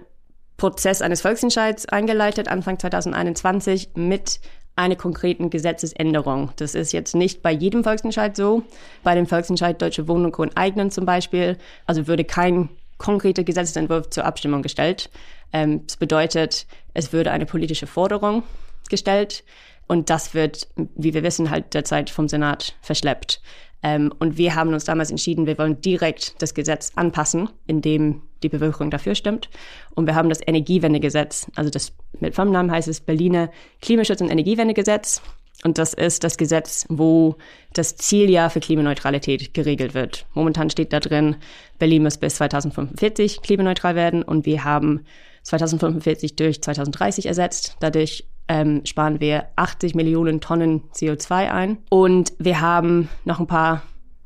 Prozess 0.56 1.02
eines 1.02 1.20
Volksentscheids 1.20 1.87
eingeleitet, 1.87 2.49
Anfang 2.49 2.79
2021, 2.79 3.90
mit 3.94 4.40
einer 4.75 4.96
konkreten 4.96 5.50
Gesetzesänderung. 5.50 6.52
Das 6.56 6.75
ist 6.75 6.93
jetzt 6.93 7.14
nicht 7.14 7.43
bei 7.43 7.50
jedem 7.50 7.82
Volksentscheid 7.82 8.37
so. 8.37 8.62
Bei 9.02 9.14
dem 9.14 9.26
Volksentscheid 9.26 9.81
Deutsche 9.82 10.06
Wohnung 10.06 10.35
und 10.35 10.56
Eignen 10.56 10.90
zum 10.90 11.05
Beispiel, 11.05 11.58
also 11.87 12.06
würde 12.06 12.25
kein 12.25 12.69
konkreter 12.98 13.44
Gesetzesentwurf 13.44 14.10
zur 14.10 14.24
Abstimmung 14.24 14.62
gestellt. 14.62 15.10
Ähm, 15.52 15.86
das 15.86 15.96
bedeutet, 15.96 16.66
es 16.94 17.12
würde 17.12 17.30
eine 17.30 17.46
politische 17.46 17.86
Forderung 17.86 18.42
gestellt 18.90 19.44
und 19.86 20.10
das 20.10 20.34
wird, 20.34 20.68
wie 20.96 21.14
wir 21.14 21.22
wissen, 21.22 21.50
halt 21.50 21.74
derzeit 21.74 22.10
vom 22.10 22.28
Senat 22.28 22.76
verschleppt. 22.82 23.40
Ähm, 23.82 24.12
und 24.18 24.36
wir 24.36 24.54
haben 24.54 24.72
uns 24.72 24.84
damals 24.84 25.10
entschieden, 25.10 25.46
wir 25.46 25.56
wollen 25.56 25.80
direkt 25.80 26.42
das 26.42 26.54
Gesetz 26.54 26.92
anpassen, 26.96 27.48
indem 27.66 28.22
die 28.42 28.48
Bevölkerung 28.48 28.90
dafür 28.90 29.14
stimmt. 29.14 29.48
Und 29.94 30.06
wir 30.06 30.14
haben 30.14 30.28
das 30.28 30.40
Energiewendegesetz, 30.46 31.46
also 31.54 31.70
das 31.70 31.92
mit 32.20 32.34
vom 32.34 32.50
Namen 32.50 32.70
heißt 32.70 32.88
es 32.88 33.00
Berliner 33.00 33.50
Klimaschutz- 33.80 34.20
und 34.20 34.30
Energiewendegesetz. 34.30 35.22
Und 35.64 35.78
das 35.78 35.93
ist 35.93 36.22
das 36.22 36.37
Gesetz, 36.37 36.87
wo 36.88 37.37
das 37.72 37.96
Zieljahr 37.96 38.49
für 38.49 38.60
Klimaneutralität 38.60 39.54
geregelt 39.54 39.92
wird. 39.94 40.26
Momentan 40.35 40.71
steht 40.71 40.92
da 40.92 41.00
drin, 41.00 41.37
Berlin 41.78 42.04
muss 42.04 42.16
bis 42.16 42.37
2045 42.37 43.42
klimaneutral 43.42 43.97
werden 43.97 44.23
und 44.23 44.47
wir 44.47 44.64
haben 44.64 45.04
2045 45.42 46.37
durch 46.37 46.62
2030 46.62 47.26
ersetzt. 47.26 47.76
Dadurch 47.80 48.25
ähm, 48.49 48.82
sparen 48.85 49.21
wir 49.21 49.47
80 49.56 49.94
Millionen 49.94 50.40
Tonnen 50.40 50.82
CO2 50.94 51.50
ein. 51.50 51.78
Und 51.90 52.32
wir 52.38 52.61
haben 52.61 53.09
noch 53.25 53.40
ein 53.40 53.47
paar 53.47 53.82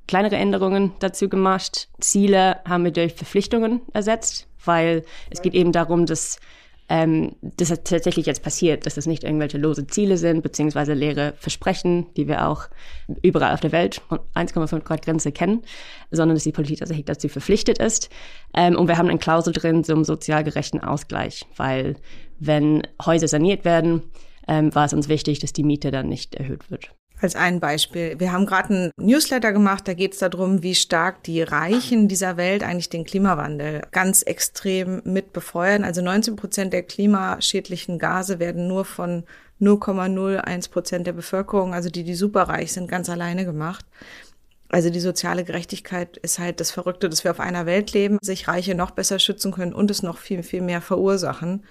kleinere 0.07 0.37
Änderungen 0.37 0.93
dazu 1.01 1.29
gemacht. 1.29 1.89
Ziele 2.01 2.59
haben 2.67 2.85
wir 2.85 2.93
durch 2.93 3.15
Verpflichtungen 3.15 3.81
ersetzt, 3.93 4.47
weil 4.65 5.05
es 5.31 5.43
geht 5.43 5.55
eben 5.55 5.73
darum, 5.73 6.07
dass 6.07 6.39
ähm, 6.93 7.37
das 7.41 7.69
tatsächlich 7.85 8.27
jetzt 8.27 8.43
passiert, 8.43 8.85
dass 8.85 8.97
das 8.97 9.07
nicht 9.07 9.25
irgendwelche 9.25 9.57
lose 9.57 9.87
Ziele 9.87 10.19
sind, 10.19 10.43
beziehungsweise 10.43 10.93
leere 10.93 11.33
Versprechen, 11.39 12.13
die 12.19 12.29
wir 12.29 12.47
auch 12.47 12.69
überall 13.23 13.55
auf 13.55 13.61
der 13.61 13.73
Welt 13.73 14.03
von 14.07 14.19
1,5 14.35 14.81
Grad 14.81 15.03
Grenze 15.03 15.33
kennen, 15.33 15.63
sondern 16.11 16.37
dass 16.37 16.45
die 16.45 16.53
Politik 16.53 16.81
tatsächlich 16.81 17.07
dazu 17.07 17.31
verpflichtet 17.31 17.79
ist. 17.79 18.11
Ähm, 18.53 18.77
und 18.77 18.89
wir 18.89 18.99
haben 18.99 19.09
eine 19.09 19.19
Klausel 19.19 19.55
drin 19.55 19.85
zum 19.85 20.05
sozial 20.05 20.45
gerechten 20.45 20.81
Ausgleich, 20.81 21.47
weil 21.57 21.97
wenn 22.39 22.83
Häuser 23.03 23.27
saniert 23.27 23.65
werden, 23.65 24.03
ähm, 24.47 24.75
war 24.75 24.85
es 24.85 24.93
uns 24.93 25.09
wichtig, 25.09 25.39
dass 25.39 25.55
die 25.55 25.65
Miete 25.65 25.93
dann 25.93 26.11
nicht 26.11 26.35
erhöht 26.35 26.71
wird 26.71 26.93
als 27.23 27.37
ein 27.37 27.61
Beispiel. 27.61 28.19
Wir 28.19 28.33
haben 28.33 28.47
gerade 28.47 28.69
einen 28.71 28.91
Newsletter 28.97 29.53
gemacht, 29.53 29.87
da 29.87 29.95
geht 29.95 30.13
es 30.15 30.19
darum, 30.19 30.63
wie 30.63 30.75
stark 30.75 31.23
die 31.23 31.43
Reichen 31.43 32.09
dieser 32.09 32.37
Welt 32.37 32.63
eigentlich 32.63 32.89
den 32.89 33.05
Klimawandel 33.05 33.83
ganz 33.93 34.23
extrem 34.23 35.03
mit 35.05 35.33
befeuern. 35.33 35.85
Also 35.85 36.03
19 36.03 36.37
Prozent 36.37 36.73
der 36.73 36.83
klimaschädlichen 36.83 37.99
Gase 37.99 38.39
werden 38.39 38.67
nur 38.67 38.85
von 38.85 39.25
0,01 39.61 40.71
Prozent 40.71 41.07
der 41.07 41.13
Bevölkerung, 41.13 41.73
also 41.73 41.89
die, 41.89 42.03
die 42.03 42.15
superreich 42.15 42.73
sind, 42.73 42.91
ganz 42.91 43.09
alleine 43.09 43.45
gemacht. 43.45 43.87
Also 44.69 44.89
die 44.89 45.01
soziale 45.01 45.45
Gerechtigkeit 45.45 46.17
ist 46.17 46.39
halt 46.39 46.59
das 46.59 46.71
Verrückte, 46.71 47.11
dass 47.11 47.25
wir 47.25 47.31
auf 47.31 47.41
einer 47.41 47.67
Welt 47.67 47.93
leben, 47.93 48.19
sich 48.23 48.49
Reiche 48.49 48.75
noch 48.75 48.91
besser 48.91 49.19
schützen 49.19 49.53
können 49.53 49.75
und 49.75 49.91
es 49.91 50.03
noch 50.03 50.17
viel, 50.17 50.43
viel 50.43 50.63
mehr 50.63 50.81
verursachen. 50.81 51.63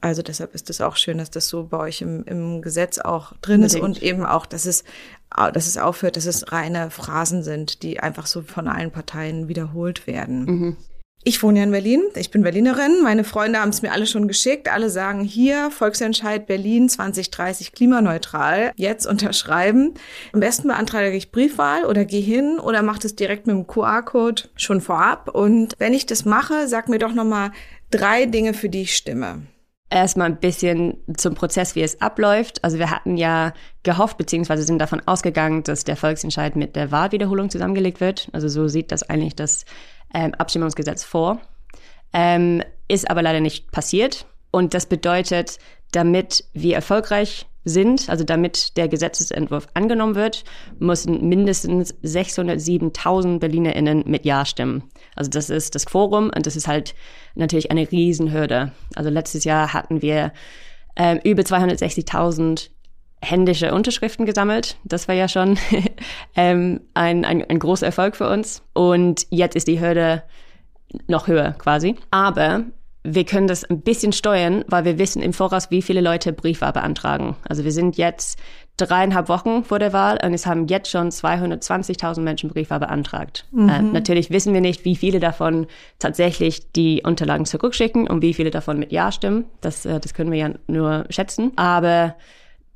Also 0.00 0.22
deshalb 0.22 0.54
ist 0.54 0.70
es 0.70 0.80
auch 0.80 0.96
schön, 0.96 1.18
dass 1.18 1.30
das 1.30 1.48
so 1.48 1.64
bei 1.64 1.78
euch 1.78 2.00
im, 2.02 2.24
im 2.24 2.62
Gesetz 2.62 2.98
auch 2.98 3.32
drin 3.42 3.62
Unbedingt. 3.62 3.74
ist 3.74 3.82
und 3.82 4.02
eben 4.02 4.24
auch, 4.24 4.46
dass 4.46 4.66
es, 4.66 4.84
dass 5.36 5.66
es 5.66 5.76
aufhört, 5.76 6.16
dass 6.16 6.26
es 6.26 6.52
reine 6.52 6.90
Phrasen 6.90 7.42
sind, 7.42 7.82
die 7.82 8.00
einfach 8.00 8.26
so 8.26 8.42
von 8.42 8.68
allen 8.68 8.90
Parteien 8.90 9.48
wiederholt 9.48 10.06
werden. 10.06 10.44
Mhm. 10.44 10.76
Ich 11.22 11.42
wohne 11.42 11.58
ja 11.58 11.64
in 11.64 11.70
Berlin. 11.70 12.02
Ich 12.14 12.30
bin 12.30 12.42
Berlinerin. 12.42 13.02
Meine 13.02 13.24
Freunde 13.24 13.60
haben 13.60 13.68
es 13.68 13.82
mir 13.82 13.92
alle 13.92 14.06
schon 14.06 14.26
geschickt. 14.26 14.72
Alle 14.72 14.88
sagen 14.88 15.20
hier 15.20 15.70
Volksentscheid 15.70 16.46
Berlin 16.46 16.88
2030 16.88 17.72
klimaneutral. 17.72 18.72
Jetzt 18.76 19.06
unterschreiben. 19.06 19.92
Am 20.32 20.40
besten 20.40 20.68
beantrage 20.68 21.14
ich 21.14 21.30
Briefwahl 21.30 21.84
oder 21.84 22.06
gehe 22.06 22.22
hin 22.22 22.58
oder 22.58 22.80
mache 22.80 23.00
das 23.00 23.16
direkt 23.16 23.46
mit 23.46 23.54
dem 23.54 23.66
QR-Code 23.66 24.44
schon 24.56 24.80
vorab. 24.80 25.28
Und 25.34 25.74
wenn 25.76 25.92
ich 25.92 26.06
das 26.06 26.24
mache, 26.24 26.66
sag 26.68 26.88
mir 26.88 26.98
doch 26.98 27.12
noch 27.12 27.24
mal 27.24 27.52
drei 27.90 28.24
Dinge, 28.24 28.54
für 28.54 28.70
die 28.70 28.82
ich 28.82 28.96
stimme 28.96 29.42
erstmal 29.90 30.28
ein 30.28 30.38
bisschen 30.38 30.98
zum 31.16 31.34
Prozess, 31.34 31.74
wie 31.74 31.82
es 31.82 32.00
abläuft. 32.00 32.62
Also 32.64 32.78
wir 32.78 32.90
hatten 32.90 33.16
ja 33.16 33.52
gehofft, 33.82 34.16
beziehungsweise 34.16 34.62
sind 34.62 34.78
davon 34.78 35.02
ausgegangen, 35.06 35.62
dass 35.64 35.84
der 35.84 35.96
Volksentscheid 35.96 36.56
mit 36.56 36.76
der 36.76 36.92
Wahlwiederholung 36.92 37.50
zusammengelegt 37.50 38.00
wird. 38.00 38.28
Also 38.32 38.48
so 38.48 38.68
sieht 38.68 38.92
das 38.92 39.02
eigentlich 39.02 39.34
das 39.34 39.64
ähm, 40.14 40.34
Abstimmungsgesetz 40.34 41.04
vor. 41.04 41.40
Ähm, 42.12 42.62
ist 42.88 43.10
aber 43.10 43.22
leider 43.22 43.40
nicht 43.40 43.70
passiert. 43.72 44.26
Und 44.50 44.74
das 44.74 44.86
bedeutet, 44.86 45.58
damit 45.92 46.44
wir 46.52 46.74
erfolgreich 46.76 47.46
sind, 47.64 48.08
also 48.08 48.24
damit 48.24 48.76
der 48.76 48.88
Gesetzesentwurf 48.88 49.66
angenommen 49.74 50.14
wird, 50.14 50.44
müssen 50.78 51.28
mindestens 51.28 51.94
607.000 52.02 53.38
BerlinerInnen 53.38 54.04
mit 54.06 54.24
Ja 54.24 54.44
stimmen. 54.46 54.84
Also 55.14 55.30
das 55.30 55.50
ist 55.50 55.74
das 55.74 55.86
Quorum 55.86 56.30
und 56.34 56.46
das 56.46 56.56
ist 56.56 56.66
halt 56.66 56.94
natürlich 57.34 57.70
eine 57.70 57.90
Riesenhürde. 57.90 58.72
Also 58.94 59.10
letztes 59.10 59.44
Jahr 59.44 59.72
hatten 59.74 60.00
wir 60.02 60.32
ähm, 60.96 61.20
über 61.22 61.42
260.000 61.42 62.70
händische 63.22 63.74
Unterschriften 63.74 64.24
gesammelt. 64.24 64.76
Das 64.84 65.06
war 65.06 65.14
ja 65.14 65.28
schon 65.28 65.58
ähm, 66.36 66.80
ein, 66.94 67.24
ein, 67.24 67.44
ein 67.44 67.58
großer 67.58 67.86
Erfolg 67.86 68.16
für 68.16 68.28
uns. 68.28 68.62
Und 68.72 69.26
jetzt 69.30 69.56
ist 69.56 69.68
die 69.68 69.80
Hürde 69.80 70.22
noch 71.06 71.28
höher 71.28 71.52
quasi. 71.52 71.96
Aber 72.10 72.64
wir 73.02 73.24
können 73.24 73.46
das 73.46 73.64
ein 73.64 73.80
bisschen 73.80 74.12
steuern, 74.12 74.64
weil 74.68 74.84
wir 74.84 74.98
wissen 74.98 75.22
im 75.22 75.32
Voraus, 75.32 75.70
wie 75.70 75.82
viele 75.82 76.00
Leute 76.00 76.32
Briefwahl 76.32 76.72
beantragen. 76.72 77.36
Also 77.48 77.64
wir 77.64 77.72
sind 77.72 77.96
jetzt 77.96 78.38
dreieinhalb 78.76 79.28
Wochen 79.28 79.64
vor 79.64 79.78
der 79.78 79.92
Wahl 79.92 80.18
und 80.24 80.34
es 80.34 80.46
haben 80.46 80.66
jetzt 80.66 80.90
schon 80.90 81.10
220.000 81.10 82.20
Menschen 82.20 82.50
Briefwahl 82.50 82.80
beantragt. 82.80 83.46
Mhm. 83.52 83.68
Äh, 83.68 83.82
natürlich 83.82 84.30
wissen 84.30 84.52
wir 84.54 84.60
nicht, 84.60 84.84
wie 84.84 84.96
viele 84.96 85.20
davon 85.20 85.66
tatsächlich 85.98 86.72
die 86.72 87.02
Unterlagen 87.04 87.46
zurückschicken 87.46 88.06
und 88.06 88.22
wie 88.22 88.34
viele 88.34 88.50
davon 88.50 88.78
mit 88.78 88.92
Ja 88.92 89.12
stimmen. 89.12 89.46
Das, 89.60 89.86
äh, 89.86 90.00
das 90.00 90.14
können 90.14 90.30
wir 90.30 90.38
ja 90.38 90.50
nur 90.66 91.04
schätzen. 91.10 91.52
Aber 91.56 92.16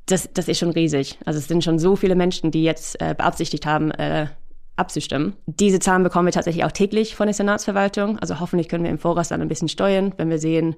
das, 0.07 0.29
das 0.33 0.47
ist 0.47 0.59
schon 0.59 0.71
riesig. 0.71 1.17
Also 1.25 1.39
es 1.39 1.47
sind 1.47 1.63
schon 1.63 1.79
so 1.79 1.95
viele 1.95 2.15
Menschen, 2.15 2.51
die 2.51 2.63
jetzt 2.63 2.99
äh, 3.01 3.15
beabsichtigt 3.15 3.65
haben, 3.65 3.91
äh, 3.91 4.27
abzustimmen. 4.75 5.33
Diese 5.45 5.79
Zahlen 5.79 6.03
bekommen 6.03 6.27
wir 6.27 6.33
tatsächlich 6.33 6.65
auch 6.65 6.71
täglich 6.71 7.15
von 7.15 7.27
der 7.27 7.33
Senatsverwaltung. 7.33 8.19
Also 8.19 8.39
hoffentlich 8.39 8.67
können 8.67 8.83
wir 8.83 8.91
im 8.91 8.99
Voraus 8.99 9.29
dann 9.29 9.41
ein 9.41 9.47
bisschen 9.47 9.69
steuern, 9.69 10.13
wenn 10.17 10.29
wir 10.29 10.39
sehen, 10.39 10.75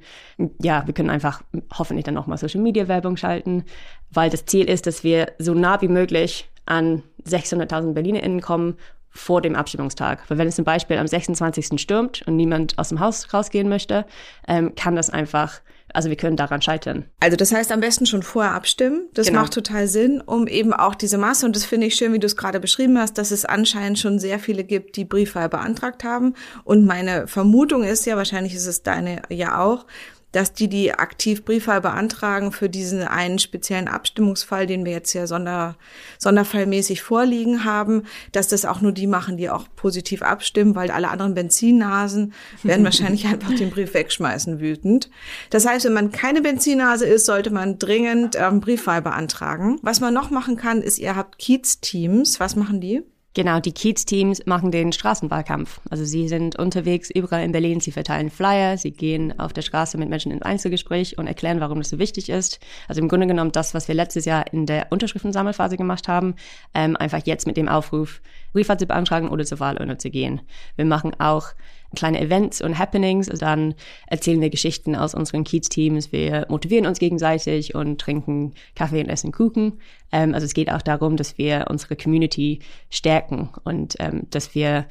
ja, 0.61 0.85
wir 0.85 0.93
können 0.93 1.09
einfach 1.09 1.41
hoffentlich 1.73 2.05
dann 2.05 2.17
auch 2.17 2.27
mal 2.27 2.37
Social 2.37 2.61
Media 2.61 2.87
Werbung 2.87 3.17
schalten, 3.17 3.63
weil 4.11 4.29
das 4.29 4.45
Ziel 4.45 4.69
ist, 4.69 4.85
dass 4.85 5.03
wir 5.03 5.33
so 5.39 5.53
nah 5.53 5.81
wie 5.81 5.87
möglich 5.87 6.49
an 6.65 7.03
600.000 7.25 7.93
BerlinerInnen 7.93 8.41
kommen 8.41 8.75
vor 9.09 9.41
dem 9.41 9.55
Abstimmungstag. 9.55 10.29
Weil 10.29 10.37
wenn 10.37 10.47
es 10.47 10.55
zum 10.55 10.65
Beispiel 10.65 10.97
am 10.97 11.07
26. 11.07 11.81
stürmt 11.81 12.21
und 12.27 12.35
niemand 12.35 12.77
aus 12.77 12.89
dem 12.89 12.99
Haus 12.99 13.33
rausgehen 13.33 13.67
möchte, 13.67 14.05
ähm, 14.47 14.75
kann 14.75 14.95
das 14.95 15.09
einfach 15.09 15.61
also 15.97 16.09
wir 16.09 16.15
können 16.15 16.37
daran 16.37 16.61
scheitern. 16.61 17.05
Also 17.19 17.37
das 17.37 17.51
heißt 17.51 17.71
am 17.71 17.79
besten 17.79 18.05
schon 18.05 18.21
vorher 18.21 18.53
abstimmen. 18.53 19.07
Das 19.15 19.27
genau. 19.27 19.41
macht 19.41 19.53
total 19.53 19.87
Sinn, 19.87 20.21
um 20.21 20.45
eben 20.45 20.71
auch 20.71 20.93
diese 20.93 21.17
Masse, 21.17 21.43
und 21.43 21.55
das 21.55 21.65
finde 21.65 21.87
ich 21.87 21.95
schön, 21.95 22.13
wie 22.13 22.19
du 22.19 22.27
es 22.27 22.37
gerade 22.37 22.59
beschrieben 22.59 22.99
hast, 22.99 23.17
dass 23.17 23.31
es 23.31 23.45
anscheinend 23.45 23.97
schon 23.97 24.19
sehr 24.19 24.37
viele 24.37 24.63
gibt, 24.63 24.95
die 24.95 25.05
Briefwahl 25.05 25.49
beantragt 25.49 26.03
haben. 26.03 26.35
Und 26.63 26.85
meine 26.85 27.27
Vermutung 27.27 27.83
ist 27.83 28.05
ja, 28.05 28.15
wahrscheinlich 28.15 28.53
ist 28.53 28.67
es 28.67 28.83
deine 28.83 29.23
ja 29.29 29.59
auch, 29.59 29.87
dass 30.37 30.53
die, 30.53 30.67
die 30.67 30.93
aktiv 30.93 31.43
Briefwahl 31.43 31.81
beantragen 31.81 32.51
für 32.51 32.69
diesen 32.69 33.01
einen 33.01 33.39
speziellen 33.39 33.87
Abstimmungsfall, 33.87 34.67
den 34.67 34.85
wir 34.85 34.91
jetzt 34.91 35.11
ja 35.13 35.25
sonder, 35.25 35.75
sonderfallmäßig 36.19 37.01
vorliegen 37.01 37.63
haben, 37.63 38.03
dass 38.33 38.47
das 38.47 38.63
auch 38.63 38.79
nur 38.79 38.91
die 38.91 39.07
machen, 39.07 39.37
die 39.37 39.49
auch 39.49 39.65
positiv 39.75 40.21
abstimmen, 40.21 40.75
weil 40.75 40.91
alle 40.91 41.09
anderen 41.09 41.33
Benzinnasen 41.33 42.33
werden 42.61 42.85
wahrscheinlich 42.85 43.25
einfach 43.25 43.51
den 43.55 43.71
Brief 43.71 43.95
wegschmeißen 43.95 44.59
wütend. 44.59 45.09
Das 45.49 45.65
heißt, 45.65 45.85
wenn 45.85 45.93
man 45.93 46.11
keine 46.11 46.43
Benzinnase 46.43 47.07
ist, 47.07 47.25
sollte 47.25 47.49
man 47.49 47.79
dringend 47.79 48.35
ähm, 48.39 48.59
Briefwahl 48.59 49.01
beantragen. 49.01 49.79
Was 49.81 50.01
man 50.01 50.13
noch 50.13 50.29
machen 50.29 50.55
kann, 50.55 50.83
ist, 50.83 50.99
ihr 50.99 51.15
habt 51.15 51.39
Kiez-Teams. 51.39 52.39
Was 52.39 52.55
machen 52.55 52.79
die? 52.79 53.01
Genau, 53.37 53.59
die 53.59 53.71
Kiez-Teams 53.71 54.47
machen 54.47 54.71
den 54.71 54.91
Straßenwahlkampf. 54.91 55.79
Also 55.91 56.05
sie 56.05 56.27
sind 56.27 56.57
unterwegs 56.57 57.11
überall 57.11 57.43
in 57.43 57.51
Berlin, 57.51 57.79
sie 57.79 57.91
verteilen 57.91 58.31
Flyer, 58.31 58.79
sie 58.79 58.89
gehen 58.89 59.39
auf 59.39 59.53
der 59.53 59.61
Straße 59.61 59.95
mit 59.99 60.09
Menschen 60.09 60.31
ins 60.31 60.41
Einzelgespräch 60.41 61.19
und 61.19 61.27
erklären, 61.27 61.59
warum 61.59 61.77
das 61.77 61.89
so 61.89 61.99
wichtig 61.99 62.29
ist. 62.29 62.59
Also 62.87 62.99
im 62.99 63.07
Grunde 63.07 63.27
genommen 63.27 63.51
das, 63.51 63.75
was 63.75 63.87
wir 63.87 63.93
letztes 63.93 64.25
Jahr 64.25 64.51
in 64.51 64.65
der 64.65 64.87
Unterschriftensammelphase 64.89 65.77
gemacht 65.77 66.07
haben, 66.07 66.33
ähm, 66.73 66.97
einfach 66.97 67.21
jetzt 67.27 67.45
mit 67.45 67.57
dem 67.57 67.69
Aufruf, 67.69 68.21
Briefwahl 68.53 68.79
zu 68.79 68.87
beantragen 68.87 69.29
oder 69.29 69.45
zur 69.45 69.59
Wahlurne 69.59 69.99
zu 69.99 70.09
gehen. 70.09 70.41
Wir 70.75 70.85
machen 70.85 71.11
auch 71.19 71.49
kleine 71.95 72.19
Events 72.19 72.61
und 72.61 72.77
Happenings. 72.77 73.27
Dann 73.27 73.75
erzählen 74.07 74.41
wir 74.41 74.49
Geschichten 74.49 74.95
aus 74.95 75.13
unseren 75.13 75.43
Kiez-Teams. 75.43 76.11
Wir 76.11 76.45
motivieren 76.49 76.85
uns 76.85 76.99
gegenseitig 76.99 77.75
und 77.75 77.99
trinken 77.99 78.53
Kaffee 78.75 79.01
und 79.01 79.09
essen 79.09 79.31
Kuchen. 79.31 79.79
Ähm, 80.11 80.33
also 80.33 80.45
es 80.45 80.53
geht 80.53 80.71
auch 80.71 80.81
darum, 80.81 81.17
dass 81.17 81.37
wir 81.37 81.65
unsere 81.69 81.95
Community 81.95 82.59
stärken 82.89 83.49
und 83.63 83.95
ähm, 83.99 84.27
dass 84.29 84.55
wir 84.55 84.85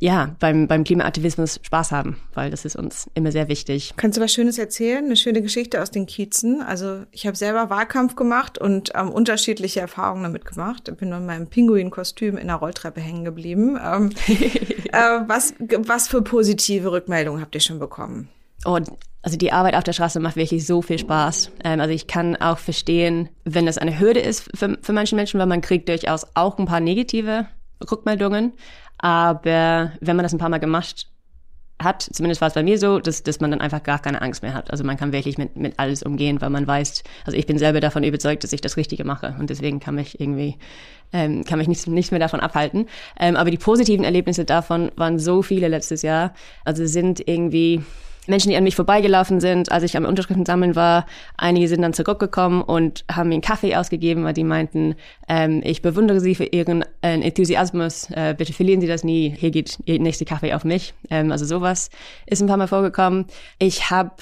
ja, 0.00 0.36
beim, 0.38 0.68
beim 0.68 0.84
Klimaaktivismus 0.84 1.58
Spaß 1.62 1.92
haben, 1.92 2.18
weil 2.34 2.50
das 2.50 2.66
ist 2.66 2.76
uns 2.76 3.08
immer 3.14 3.32
sehr 3.32 3.48
wichtig. 3.48 3.94
Kannst 3.96 4.18
du 4.18 4.22
was 4.22 4.32
Schönes 4.32 4.58
erzählen? 4.58 5.04
Eine 5.04 5.16
schöne 5.16 5.40
Geschichte 5.40 5.80
aus 5.80 5.90
den 5.90 6.04
Kiezen? 6.06 6.60
Also 6.60 7.04
ich 7.10 7.26
habe 7.26 7.36
selber 7.36 7.70
Wahlkampf 7.70 8.14
gemacht 8.14 8.58
und 8.58 8.92
ähm, 8.94 9.10
unterschiedliche 9.10 9.80
Erfahrungen 9.80 10.24
damit 10.24 10.44
gemacht. 10.44 10.88
Ich 10.88 10.96
bin 10.96 11.10
in 11.10 11.24
meinem 11.24 11.46
Pinguin-Kostüm 11.46 12.36
in 12.36 12.48
der 12.48 12.56
Rolltreppe 12.56 13.00
hängen 13.00 13.24
geblieben. 13.24 13.78
Ähm, 13.82 14.10
äh, 14.28 15.20
was, 15.26 15.54
was 15.58 16.08
für 16.08 16.20
positive 16.20 16.92
Rückmeldungen 16.92 17.40
habt 17.40 17.54
ihr 17.54 17.62
schon 17.62 17.78
bekommen? 17.78 18.28
Oh, 18.66 18.78
also 19.22 19.38
die 19.38 19.52
Arbeit 19.52 19.74
auf 19.74 19.84
der 19.84 19.92
Straße 19.94 20.20
macht 20.20 20.36
wirklich 20.36 20.66
so 20.66 20.82
viel 20.82 20.98
Spaß. 20.98 21.50
Ähm, 21.64 21.80
also 21.80 21.94
ich 21.94 22.06
kann 22.06 22.36
auch 22.36 22.58
verstehen, 22.58 23.30
wenn 23.44 23.64
das 23.64 23.78
eine 23.78 23.98
Hürde 23.98 24.20
ist 24.20 24.50
für, 24.54 24.76
für 24.82 24.92
manche 24.92 25.16
Menschen, 25.16 25.40
weil 25.40 25.46
man 25.46 25.62
kriegt 25.62 25.88
durchaus 25.88 26.26
auch 26.34 26.58
ein 26.58 26.66
paar 26.66 26.80
negative 26.80 27.46
Rückmeldungen. 27.90 28.52
Aber 29.02 29.92
wenn 30.00 30.16
man 30.16 30.22
das 30.22 30.32
ein 30.32 30.38
paar 30.38 30.48
Mal 30.48 30.58
gemacht 30.58 31.08
hat, 31.82 32.02
zumindest 32.02 32.40
war 32.40 32.48
es 32.48 32.54
bei 32.54 32.62
mir 32.62 32.78
so, 32.78 33.00
dass, 33.00 33.24
dass 33.24 33.40
man 33.40 33.50
dann 33.50 33.60
einfach 33.60 33.82
gar 33.82 33.98
keine 33.98 34.22
Angst 34.22 34.42
mehr 34.42 34.54
hat. 34.54 34.70
Also 34.70 34.84
man 34.84 34.96
kann 34.96 35.12
wirklich 35.12 35.36
mit, 35.36 35.56
mit 35.56 35.78
alles 35.78 36.02
umgehen, 36.02 36.40
weil 36.40 36.50
man 36.50 36.66
weiß, 36.66 37.02
also 37.26 37.36
ich 37.36 37.46
bin 37.46 37.58
selber 37.58 37.80
davon 37.80 38.04
überzeugt, 38.04 38.44
dass 38.44 38.52
ich 38.52 38.60
das 38.60 38.76
Richtige 38.76 39.04
mache 39.04 39.34
und 39.38 39.50
deswegen 39.50 39.80
kann 39.80 39.96
mich 39.96 40.20
irgendwie, 40.20 40.56
ähm, 41.12 41.44
kann 41.44 41.58
mich 41.58 41.66
nichts, 41.66 41.86
nichts 41.88 42.12
mehr 42.12 42.20
davon 42.20 42.38
abhalten. 42.38 42.86
Ähm, 43.18 43.36
aber 43.36 43.50
die 43.50 43.58
positiven 43.58 44.04
Erlebnisse 44.04 44.44
davon 44.44 44.92
waren 44.96 45.18
so 45.18 45.42
viele 45.42 45.66
letztes 45.66 46.02
Jahr. 46.02 46.34
Also 46.64 46.86
sind 46.86 47.26
irgendwie, 47.26 47.82
Menschen, 48.26 48.50
die 48.50 48.56
an 48.56 48.64
mich 48.64 48.76
vorbeigelaufen 48.76 49.40
sind, 49.40 49.72
als 49.72 49.82
ich 49.82 49.96
am 49.96 50.04
Unterschriften 50.04 50.46
sammeln 50.46 50.76
war. 50.76 51.06
Einige 51.36 51.66
sind 51.68 51.82
dann 51.82 51.92
zurückgekommen 51.92 52.62
und 52.62 53.04
haben 53.10 53.28
mir 53.28 53.34
einen 53.34 53.42
Kaffee 53.42 53.74
ausgegeben, 53.74 54.24
weil 54.24 54.34
die 54.34 54.44
meinten, 54.44 54.94
ähm, 55.28 55.60
ich 55.64 55.82
bewundere 55.82 56.20
Sie 56.20 56.34
für 56.34 56.44
Ihren 56.44 56.82
äh, 57.02 57.20
Enthusiasmus. 57.20 58.08
Äh, 58.10 58.34
bitte 58.36 58.52
verlieren 58.52 58.80
Sie 58.80 58.86
das 58.86 59.02
nie. 59.02 59.34
Hier 59.36 59.50
geht 59.50 59.78
Ihr 59.86 59.98
nächster 59.98 60.24
Kaffee 60.24 60.54
auf 60.54 60.64
mich. 60.64 60.94
Ähm, 61.10 61.32
also 61.32 61.44
sowas 61.44 61.90
ist 62.26 62.40
ein 62.40 62.48
paar 62.48 62.56
Mal 62.56 62.68
vorgekommen. 62.68 63.26
Ich 63.58 63.90
habe 63.90 64.12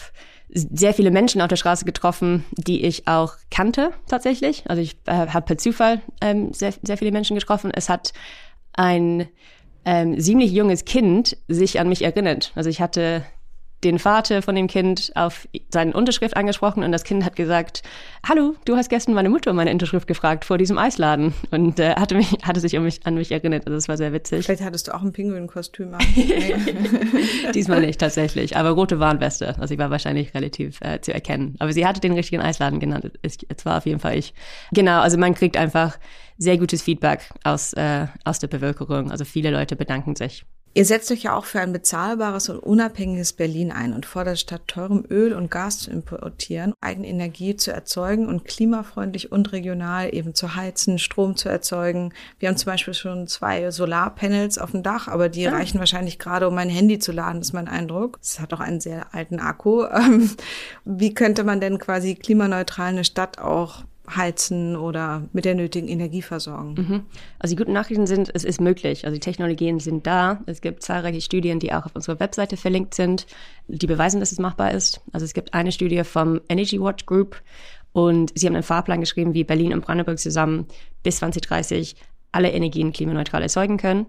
sehr 0.52 0.94
viele 0.94 1.10
Menschen 1.10 1.40
auf 1.40 1.48
der 1.48 1.56
Straße 1.56 1.84
getroffen, 1.84 2.44
die 2.52 2.84
ich 2.84 3.06
auch 3.06 3.34
kannte 3.50 3.90
tatsächlich. 4.08 4.64
Also 4.68 4.82
ich 4.82 4.96
äh, 5.06 5.28
habe 5.28 5.46
per 5.46 5.58
Zufall 5.58 6.00
ähm, 6.20 6.52
sehr, 6.52 6.72
sehr 6.82 6.96
viele 6.96 7.12
Menschen 7.12 7.36
getroffen. 7.36 7.70
Es 7.72 7.88
hat 7.88 8.12
ein 8.72 9.28
ähm, 9.84 10.18
ziemlich 10.18 10.52
junges 10.52 10.84
Kind 10.84 11.36
sich 11.48 11.78
an 11.78 11.88
mich 11.88 12.02
erinnert. 12.02 12.52
Also 12.54 12.68
ich 12.68 12.80
hatte 12.80 13.24
den 13.84 13.98
Vater 13.98 14.42
von 14.42 14.54
dem 14.54 14.66
Kind 14.66 15.12
auf 15.14 15.48
seine 15.70 15.94
Unterschrift 15.94 16.36
angesprochen 16.36 16.82
und 16.82 16.92
das 16.92 17.04
Kind 17.04 17.24
hat 17.24 17.34
gesagt, 17.36 17.82
hallo, 18.28 18.54
du 18.64 18.76
hast 18.76 18.90
gestern 18.90 19.14
meine 19.14 19.30
Mutter 19.30 19.50
um 19.50 19.56
meine 19.56 19.72
Unterschrift 19.72 20.06
gefragt 20.06 20.44
vor 20.44 20.58
diesem 20.58 20.76
Eisladen 20.76 21.32
und 21.50 21.80
äh, 21.80 21.94
hatte, 21.94 22.14
mich, 22.14 22.30
hatte 22.42 22.60
sich 22.60 22.76
um 22.76 22.84
mich, 22.84 23.06
an 23.06 23.14
mich 23.14 23.32
erinnert. 23.32 23.66
Also 23.66 23.76
das 23.76 23.88
war 23.88 23.96
sehr 23.96 24.12
witzig. 24.12 24.44
Vielleicht 24.44 24.62
hattest 24.62 24.88
du 24.88 24.94
auch 24.94 25.02
ein 25.02 25.12
Pinguin-Kostüm 25.12 25.94
an. 25.94 26.00
Diesmal 27.54 27.80
nicht 27.80 28.00
tatsächlich, 28.00 28.56
aber 28.56 28.70
rote 28.70 29.00
Warnweste. 29.00 29.58
Also 29.58 29.72
ich 29.74 29.80
war 29.80 29.90
wahrscheinlich 29.90 30.34
relativ 30.34 30.80
äh, 30.82 31.00
zu 31.00 31.14
erkennen. 31.14 31.56
Aber 31.58 31.72
sie 31.72 31.86
hatte 31.86 32.00
den 32.00 32.12
richtigen 32.12 32.42
Eisladen 32.42 32.80
genannt. 32.80 33.10
Es, 33.22 33.38
es 33.48 33.64
war 33.64 33.78
auf 33.78 33.86
jeden 33.86 34.00
Fall 34.00 34.16
ich. 34.16 34.34
Genau, 34.72 35.00
also 35.00 35.16
man 35.16 35.34
kriegt 35.34 35.56
einfach 35.56 35.98
sehr 36.36 36.58
gutes 36.58 36.82
Feedback 36.82 37.28
aus, 37.44 37.72
äh, 37.74 38.06
aus 38.24 38.38
der 38.38 38.48
Bevölkerung. 38.48 39.10
Also 39.10 39.24
viele 39.24 39.50
Leute 39.50 39.76
bedanken 39.76 40.16
sich. 40.16 40.44
Ihr 40.72 40.84
setzt 40.84 41.10
euch 41.10 41.24
ja 41.24 41.34
auch 41.34 41.46
für 41.46 41.60
ein 41.60 41.72
bezahlbares 41.72 42.48
und 42.48 42.60
unabhängiges 42.60 43.32
Berlin 43.32 43.72
ein 43.72 43.92
und 43.92 44.06
fordert 44.06 44.38
statt 44.38 44.62
teurem 44.68 45.04
Öl 45.10 45.32
und 45.32 45.50
Gas 45.50 45.80
zu 45.80 45.90
importieren, 45.90 46.74
eigene 46.80 47.08
Energie 47.08 47.56
zu 47.56 47.72
erzeugen 47.72 48.28
und 48.28 48.44
klimafreundlich 48.44 49.32
und 49.32 49.50
regional 49.50 50.14
eben 50.14 50.32
zu 50.32 50.54
heizen, 50.54 51.00
Strom 51.00 51.34
zu 51.34 51.48
erzeugen. 51.48 52.12
Wir 52.38 52.48
haben 52.48 52.56
zum 52.56 52.66
Beispiel 52.66 52.94
schon 52.94 53.26
zwei 53.26 53.68
Solarpanels 53.72 54.58
auf 54.58 54.70
dem 54.70 54.84
Dach, 54.84 55.08
aber 55.08 55.28
die 55.28 55.42
ja. 55.42 55.50
reichen 55.50 55.80
wahrscheinlich 55.80 56.20
gerade, 56.20 56.46
um 56.46 56.54
mein 56.54 56.70
Handy 56.70 57.00
zu 57.00 57.10
laden, 57.10 57.40
ist 57.40 57.52
mein 57.52 57.66
Eindruck. 57.66 58.20
Es 58.22 58.38
hat 58.38 58.54
auch 58.54 58.60
einen 58.60 58.80
sehr 58.80 59.12
alten 59.12 59.40
Akku. 59.40 59.86
Wie 60.84 61.14
könnte 61.14 61.42
man 61.42 61.60
denn 61.60 61.78
quasi 61.78 62.14
klimaneutral 62.14 62.90
eine 62.90 63.04
Stadt 63.04 63.40
auch 63.40 63.82
heizen 64.16 64.76
oder 64.76 65.28
mit 65.32 65.44
der 65.44 65.54
nötigen 65.54 65.88
Energie 65.88 66.22
versorgen. 66.22 66.74
Mhm. 66.74 67.02
Also 67.38 67.54
die 67.54 67.58
guten 67.58 67.72
Nachrichten 67.72 68.06
sind, 68.06 68.30
es 68.34 68.44
ist 68.44 68.60
möglich. 68.60 69.04
Also 69.04 69.14
die 69.14 69.20
Technologien 69.20 69.80
sind 69.80 70.06
da. 70.06 70.40
Es 70.46 70.60
gibt 70.60 70.82
zahlreiche 70.82 71.20
Studien, 71.20 71.58
die 71.58 71.72
auch 71.72 71.86
auf 71.86 71.94
unserer 71.94 72.20
Webseite 72.20 72.56
verlinkt 72.56 72.94
sind, 72.94 73.26
die 73.68 73.86
beweisen, 73.86 74.20
dass 74.20 74.32
es 74.32 74.38
machbar 74.38 74.72
ist. 74.72 75.00
Also 75.12 75.24
es 75.24 75.34
gibt 75.34 75.54
eine 75.54 75.72
Studie 75.72 76.04
vom 76.04 76.40
Energy 76.48 76.80
Watch 76.80 77.06
Group 77.06 77.40
und 77.92 78.32
sie 78.34 78.46
haben 78.46 78.54
einen 78.54 78.62
Fahrplan 78.62 79.00
geschrieben, 79.00 79.34
wie 79.34 79.44
Berlin 79.44 79.72
und 79.72 79.84
Brandenburg 79.84 80.18
zusammen 80.18 80.66
bis 81.02 81.16
2030 81.16 81.96
alle 82.32 82.50
Energien 82.50 82.92
klimaneutral 82.92 83.42
erzeugen 83.42 83.76
können. 83.76 84.06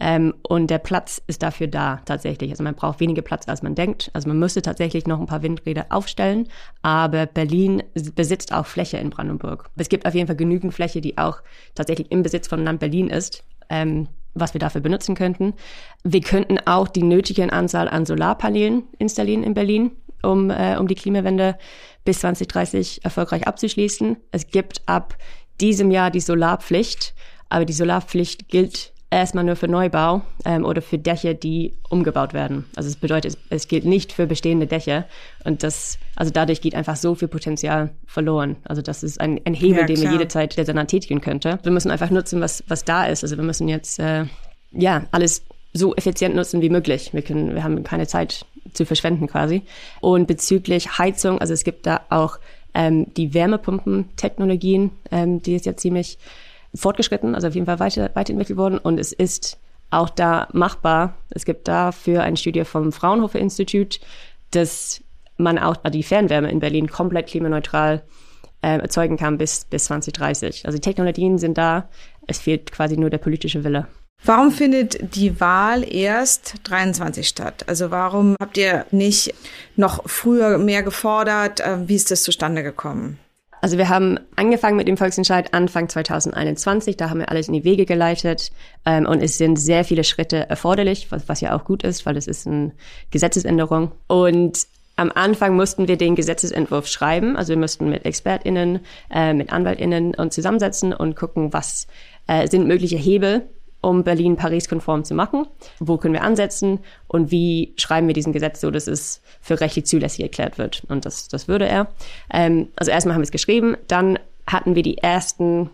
Ähm, 0.00 0.34
und 0.42 0.68
der 0.68 0.78
Platz 0.78 1.22
ist 1.26 1.42
dafür 1.42 1.66
da 1.66 2.00
tatsächlich. 2.04 2.50
Also 2.50 2.62
man 2.62 2.74
braucht 2.74 3.00
weniger 3.00 3.22
Platz, 3.22 3.48
als 3.48 3.62
man 3.62 3.74
denkt. 3.74 4.10
Also 4.12 4.28
man 4.28 4.38
müsste 4.38 4.62
tatsächlich 4.62 5.06
noch 5.06 5.20
ein 5.20 5.26
paar 5.26 5.42
Windräder 5.42 5.86
aufstellen, 5.90 6.48
aber 6.82 7.26
Berlin 7.26 7.82
besitzt 8.14 8.52
auch 8.52 8.66
Fläche 8.66 8.98
in 8.98 9.10
Brandenburg. 9.10 9.70
Es 9.76 9.88
gibt 9.88 10.06
auf 10.06 10.14
jeden 10.14 10.26
Fall 10.26 10.36
genügend 10.36 10.74
Fläche, 10.74 11.00
die 11.00 11.18
auch 11.18 11.42
tatsächlich 11.74 12.10
im 12.10 12.22
Besitz 12.22 12.48
von 12.48 12.64
Land 12.64 12.80
Berlin 12.80 13.08
ist. 13.08 13.44
Ähm, 13.68 14.08
was 14.34 14.52
wir 14.52 14.58
dafür 14.58 14.80
benutzen 14.80 15.14
könnten. 15.14 15.54
Wir 16.02 16.20
könnten 16.20 16.58
auch 16.66 16.88
die 16.88 17.02
nötige 17.04 17.52
Anzahl 17.52 17.88
an 17.88 18.04
Solarpanelen 18.04 18.82
installieren 18.98 19.44
in 19.44 19.54
Berlin, 19.54 19.92
um, 20.22 20.50
äh, 20.50 20.76
um 20.76 20.88
die 20.88 20.96
Klimawende 20.96 21.56
bis 22.04 22.20
2030 22.20 23.04
erfolgreich 23.04 23.46
abzuschließen. 23.46 24.16
Es 24.32 24.48
gibt 24.48 24.82
ab 24.86 25.16
diesem 25.60 25.90
Jahr 25.90 26.10
die 26.10 26.20
Solarpflicht 26.20 27.14
aber 27.54 27.64
die 27.64 27.72
Solarpflicht 27.72 28.48
gilt 28.48 28.92
erstmal 29.10 29.44
nur 29.44 29.54
für 29.54 29.68
Neubau 29.68 30.22
ähm, 30.44 30.64
oder 30.64 30.82
für 30.82 30.98
Dächer, 30.98 31.34
die 31.34 31.72
umgebaut 31.88 32.34
werden. 32.34 32.64
Also 32.74 32.88
es 32.88 32.96
bedeutet, 32.96 33.38
es 33.48 33.68
gilt 33.68 33.84
nicht 33.84 34.12
für 34.12 34.26
bestehende 34.26 34.66
Dächer. 34.66 35.04
Und 35.44 35.62
das, 35.62 36.00
also 36.16 36.32
dadurch 36.32 36.60
geht 36.60 36.74
einfach 36.74 36.96
so 36.96 37.14
viel 37.14 37.28
Potenzial 37.28 37.90
verloren. 38.06 38.56
Also 38.64 38.82
das 38.82 39.04
ist 39.04 39.20
ein, 39.20 39.40
ein 39.44 39.54
Hebel, 39.54 39.82
ja, 39.82 39.86
den 39.86 40.00
wir 40.00 40.10
jederzeit 40.10 40.56
der 40.56 40.64
Senat 40.64 40.88
tätigen 40.88 41.20
könnte. 41.20 41.60
Wir 41.62 41.70
müssen 41.70 41.92
einfach 41.92 42.10
nutzen, 42.10 42.40
was, 42.40 42.64
was 42.66 42.84
da 42.84 43.06
ist. 43.06 43.22
Also 43.22 43.36
wir 43.36 43.44
müssen 43.44 43.68
jetzt 43.68 44.00
äh, 44.00 44.24
ja 44.72 45.04
alles 45.12 45.44
so 45.72 45.94
effizient 45.94 46.34
nutzen 46.34 46.60
wie 46.60 46.70
möglich. 46.70 47.10
Wir 47.12 47.22
können, 47.22 47.54
wir 47.54 47.62
haben 47.62 47.84
keine 47.84 48.08
Zeit 48.08 48.46
zu 48.72 48.84
verschwenden 48.84 49.28
quasi. 49.28 49.62
Und 50.00 50.26
bezüglich 50.26 50.98
Heizung, 50.98 51.38
also 51.38 51.54
es 51.54 51.62
gibt 51.62 51.86
da 51.86 52.00
auch 52.10 52.40
ähm, 52.74 53.14
die 53.14 53.32
Wärmepumpentechnologien, 53.32 54.90
ähm, 55.12 55.40
die 55.40 55.54
ist 55.54 55.66
ja 55.66 55.76
ziemlich 55.76 56.18
fortgeschritten, 56.74 57.34
also 57.34 57.48
auf 57.48 57.54
jeden 57.54 57.66
Fall 57.66 57.80
weiter, 57.80 58.10
weiterentwickelt 58.14 58.58
worden 58.58 58.78
und 58.78 58.98
es 58.98 59.12
ist 59.12 59.58
auch 59.90 60.10
da 60.10 60.48
machbar. 60.52 61.14
Es 61.30 61.44
gibt 61.44 61.68
dafür 61.68 62.22
eine 62.22 62.36
Studie 62.36 62.64
vom 62.64 62.92
Fraunhofer 62.92 63.38
Institut, 63.38 64.00
dass 64.50 65.02
man 65.36 65.58
auch 65.58 65.76
die 65.76 66.02
Fernwärme 66.02 66.50
in 66.50 66.60
Berlin 66.60 66.88
komplett 66.88 67.28
klimaneutral 67.28 68.02
äh, 68.62 68.78
erzeugen 68.78 69.16
kann 69.16 69.38
bis, 69.38 69.64
bis 69.64 69.84
2030. 69.84 70.66
Also 70.66 70.78
die 70.78 70.82
Technologien 70.82 71.38
sind 71.38 71.58
da, 71.58 71.88
es 72.26 72.38
fehlt 72.38 72.72
quasi 72.72 72.96
nur 72.96 73.10
der 73.10 73.18
politische 73.18 73.64
Wille. 73.64 73.86
Warum 74.24 74.50
findet 74.50 75.14
die 75.16 75.38
Wahl 75.38 75.84
erst 75.92 76.54
23 76.64 77.28
statt? 77.28 77.64
Also 77.66 77.90
warum 77.90 78.36
habt 78.40 78.56
ihr 78.56 78.86
nicht 78.90 79.34
noch 79.76 80.08
früher 80.08 80.56
mehr 80.56 80.82
gefordert? 80.82 81.60
Äh, 81.60 81.88
wie 81.88 81.96
ist 81.96 82.10
das 82.10 82.22
zustande 82.22 82.62
gekommen? 82.62 83.18
Also 83.64 83.78
wir 83.78 83.88
haben 83.88 84.20
angefangen 84.36 84.76
mit 84.76 84.88
dem 84.88 84.98
Volksentscheid 84.98 85.54
Anfang 85.54 85.88
2021, 85.88 86.98
da 86.98 87.08
haben 87.08 87.20
wir 87.20 87.30
alles 87.30 87.48
in 87.48 87.54
die 87.54 87.64
Wege 87.64 87.86
geleitet. 87.86 88.52
Ähm, 88.84 89.06
und 89.06 89.22
es 89.22 89.38
sind 89.38 89.56
sehr 89.56 89.86
viele 89.86 90.04
Schritte 90.04 90.50
erforderlich, 90.50 91.10
was, 91.10 91.30
was 91.30 91.40
ja 91.40 91.56
auch 91.56 91.64
gut 91.64 91.82
ist, 91.82 92.04
weil 92.04 92.18
es 92.18 92.26
ist 92.26 92.46
eine 92.46 92.72
Gesetzesänderung. 93.10 93.92
Und 94.06 94.66
am 94.96 95.10
Anfang 95.10 95.56
mussten 95.56 95.88
wir 95.88 95.96
den 95.96 96.14
Gesetzesentwurf 96.14 96.88
schreiben, 96.88 97.38
also 97.38 97.54
wir 97.54 97.58
mussten 97.58 97.88
mit 97.88 98.04
ExpertInnen, 98.04 98.80
äh, 99.10 99.32
mit 99.32 99.50
AnwaltInnen 99.50 100.14
uns 100.14 100.34
zusammensetzen 100.34 100.92
und 100.92 101.16
gucken, 101.16 101.54
was 101.54 101.86
äh, 102.26 102.46
sind 102.48 102.66
mögliche 102.66 102.98
Hebel, 102.98 103.48
um 103.84 104.04
Berlin 104.04 104.36
Paris-konform 104.36 105.04
zu 105.04 105.14
machen? 105.14 105.46
Wo 105.78 105.96
können 105.96 106.14
wir 106.14 106.22
ansetzen? 106.22 106.80
Und 107.06 107.30
wie 107.30 107.74
schreiben 107.76 108.06
wir 108.06 108.14
diesen 108.14 108.32
Gesetz 108.32 108.60
so, 108.60 108.70
dass 108.70 108.86
es 108.86 109.20
für 109.40 109.60
rechtlich 109.60 109.86
zulässig 109.86 110.22
erklärt 110.22 110.58
wird? 110.58 110.82
Und 110.88 111.04
das, 111.04 111.28
das 111.28 111.48
würde 111.48 111.66
er. 111.66 111.88
Ähm, 112.32 112.68
also 112.76 112.90
erstmal 112.90 113.14
haben 113.14 113.22
wir 113.22 113.26
es 113.26 113.30
geschrieben, 113.30 113.76
dann 113.88 114.18
hatten 114.46 114.74
wir 114.74 114.82
die 114.82 114.98
ersten, 114.98 115.70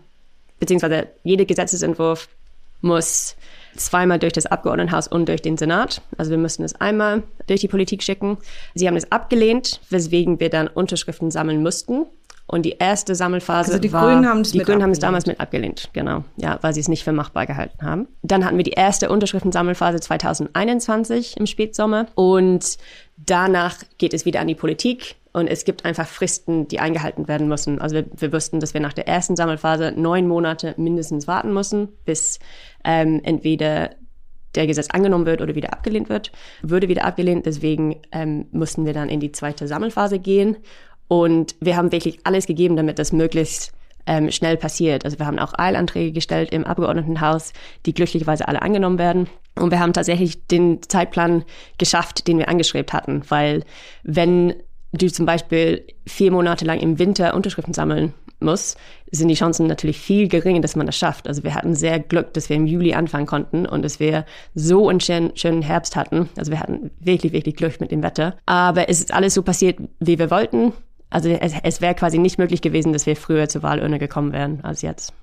beziehungsweise 0.59 1.07
jeder 1.23 1.45
Gesetzesentwurf 1.45 2.29
muss 2.81 3.35
zweimal 3.75 4.19
durch 4.19 4.33
das 4.33 4.45
Abgeordnetenhaus 4.45 5.07
und 5.07 5.27
durch 5.29 5.41
den 5.41 5.57
Senat. 5.57 6.01
Also 6.17 6.31
wir 6.31 6.37
müssen 6.37 6.63
es 6.63 6.75
einmal 6.75 7.23
durch 7.47 7.61
die 7.61 7.67
Politik 7.67 8.03
schicken. 8.03 8.37
Sie 8.73 8.87
haben 8.87 8.97
es 8.97 9.11
abgelehnt, 9.11 9.79
weswegen 9.89 10.39
wir 10.39 10.49
dann 10.49 10.67
Unterschriften 10.67 11.31
sammeln 11.31 11.63
mussten. 11.63 12.05
Und 12.51 12.63
die 12.63 12.75
erste 12.79 13.15
Sammelphase 13.15 13.71
also 13.71 13.81
die 13.81 13.93
war, 13.93 14.07
Grünen 14.07 14.27
haben 14.27 14.41
es 14.41 14.51
die 14.51 14.59
Grünen 14.59 14.83
haben 14.83 14.91
es 14.91 14.99
damals 14.99 15.25
mit 15.25 15.39
abgelehnt, 15.39 15.89
genau, 15.93 16.25
ja, 16.35 16.59
weil 16.61 16.73
sie 16.73 16.81
es 16.81 16.89
nicht 16.89 17.05
für 17.05 17.13
machbar 17.13 17.45
gehalten 17.45 17.81
haben. 17.81 18.09
Dann 18.23 18.43
hatten 18.43 18.57
wir 18.57 18.65
die 18.65 18.71
erste 18.71 19.09
Unterschriftensammelphase 19.09 20.01
2021 20.01 21.37
im 21.37 21.45
Spätsommer 21.45 22.07
und 22.15 22.77
danach 23.15 23.77
geht 23.99 24.13
es 24.13 24.25
wieder 24.25 24.41
an 24.41 24.49
die 24.49 24.55
Politik 24.55 25.15
und 25.31 25.47
es 25.47 25.63
gibt 25.63 25.85
einfach 25.85 26.05
Fristen, 26.05 26.67
die 26.67 26.81
eingehalten 26.81 27.29
werden 27.29 27.47
müssen. 27.47 27.79
Also 27.79 27.95
wir, 27.95 28.05
wir 28.17 28.33
wussten, 28.33 28.59
dass 28.59 28.73
wir 28.73 28.81
nach 28.81 28.91
der 28.91 29.07
ersten 29.07 29.37
Sammelphase 29.37 29.93
neun 29.95 30.27
Monate 30.27 30.73
mindestens 30.75 31.27
warten 31.29 31.53
müssen, 31.53 31.87
bis 32.03 32.39
ähm, 32.83 33.21
entweder 33.23 33.91
der 34.55 34.67
Gesetz 34.67 34.89
angenommen 34.89 35.25
wird 35.25 35.41
oder 35.41 35.55
wieder 35.55 35.71
abgelehnt 35.71 36.09
wird, 36.09 36.33
würde 36.61 36.89
wieder 36.89 37.05
abgelehnt. 37.05 37.45
Deswegen 37.45 38.01
ähm, 38.11 38.47
mussten 38.51 38.85
wir 38.85 38.91
dann 38.91 39.07
in 39.07 39.21
die 39.21 39.31
zweite 39.31 39.67
Sammelphase 39.67 40.19
gehen. 40.19 40.57
Und 41.11 41.55
wir 41.59 41.75
haben 41.75 41.91
wirklich 41.91 42.19
alles 42.23 42.47
gegeben, 42.47 42.77
damit 42.77 42.97
das 42.97 43.11
möglichst 43.11 43.73
ähm, 44.05 44.31
schnell 44.31 44.55
passiert. 44.55 45.03
Also 45.03 45.19
wir 45.19 45.25
haben 45.25 45.39
auch 45.39 45.51
Eilanträge 45.59 46.13
gestellt 46.13 46.53
im 46.53 46.63
Abgeordnetenhaus, 46.63 47.51
die 47.85 47.93
glücklicherweise 47.93 48.47
alle 48.47 48.61
angenommen 48.61 48.97
werden. 48.97 49.27
Und 49.59 49.71
wir 49.71 49.81
haben 49.81 49.91
tatsächlich 49.91 50.47
den 50.47 50.81
Zeitplan 50.81 51.43
geschafft, 51.77 52.29
den 52.29 52.37
wir 52.37 52.47
angestrebt 52.47 52.93
hatten, 52.93 53.23
weil 53.27 53.65
wenn 54.03 54.53
du 54.93 55.11
zum 55.11 55.25
Beispiel 55.25 55.85
vier 56.07 56.31
Monate 56.31 56.63
lang 56.63 56.79
im 56.79 56.97
Winter 56.97 57.33
Unterschriften 57.33 57.73
sammeln 57.73 58.13
musst, 58.39 58.77
sind 59.11 59.27
die 59.27 59.35
Chancen 59.35 59.67
natürlich 59.67 59.99
viel 59.99 60.29
geringer, 60.29 60.61
dass 60.61 60.77
man 60.77 60.85
das 60.85 60.97
schafft. 60.97 61.27
Also 61.27 61.43
wir 61.43 61.55
hatten 61.55 61.75
sehr 61.75 61.99
Glück, 61.99 62.33
dass 62.35 62.47
wir 62.47 62.55
im 62.55 62.67
Juli 62.67 62.93
anfangen 62.93 63.25
konnten 63.25 63.65
und 63.65 63.83
dass 63.83 63.99
wir 63.99 64.25
so 64.55 64.87
einen 64.87 65.01
schönen, 65.01 65.35
schönen 65.35 65.61
Herbst 65.61 65.97
hatten. 65.97 66.29
Also 66.37 66.51
wir 66.51 66.59
hatten 66.61 66.89
wirklich, 67.01 67.33
wirklich 67.33 67.57
Glück 67.57 67.81
mit 67.81 67.91
dem 67.91 68.01
Wetter. 68.01 68.37
Aber 68.45 68.87
es 68.87 69.01
ist 69.01 69.13
alles 69.13 69.33
so 69.33 69.43
passiert, 69.43 69.77
wie 69.99 70.17
wir 70.17 70.31
wollten. 70.31 70.71
Also 71.11 71.29
es, 71.29 71.53
es 71.61 71.81
wäre 71.81 71.93
quasi 71.93 72.17
nicht 72.17 72.39
möglich 72.39 72.61
gewesen, 72.61 72.93
dass 72.93 73.05
wir 73.05 73.15
früher 73.15 73.47
zur 73.47 73.61
Wahlurne 73.61 73.99
gekommen 73.99 74.33
wären 74.33 74.61
als 74.61 74.81
jetzt. 74.81 75.13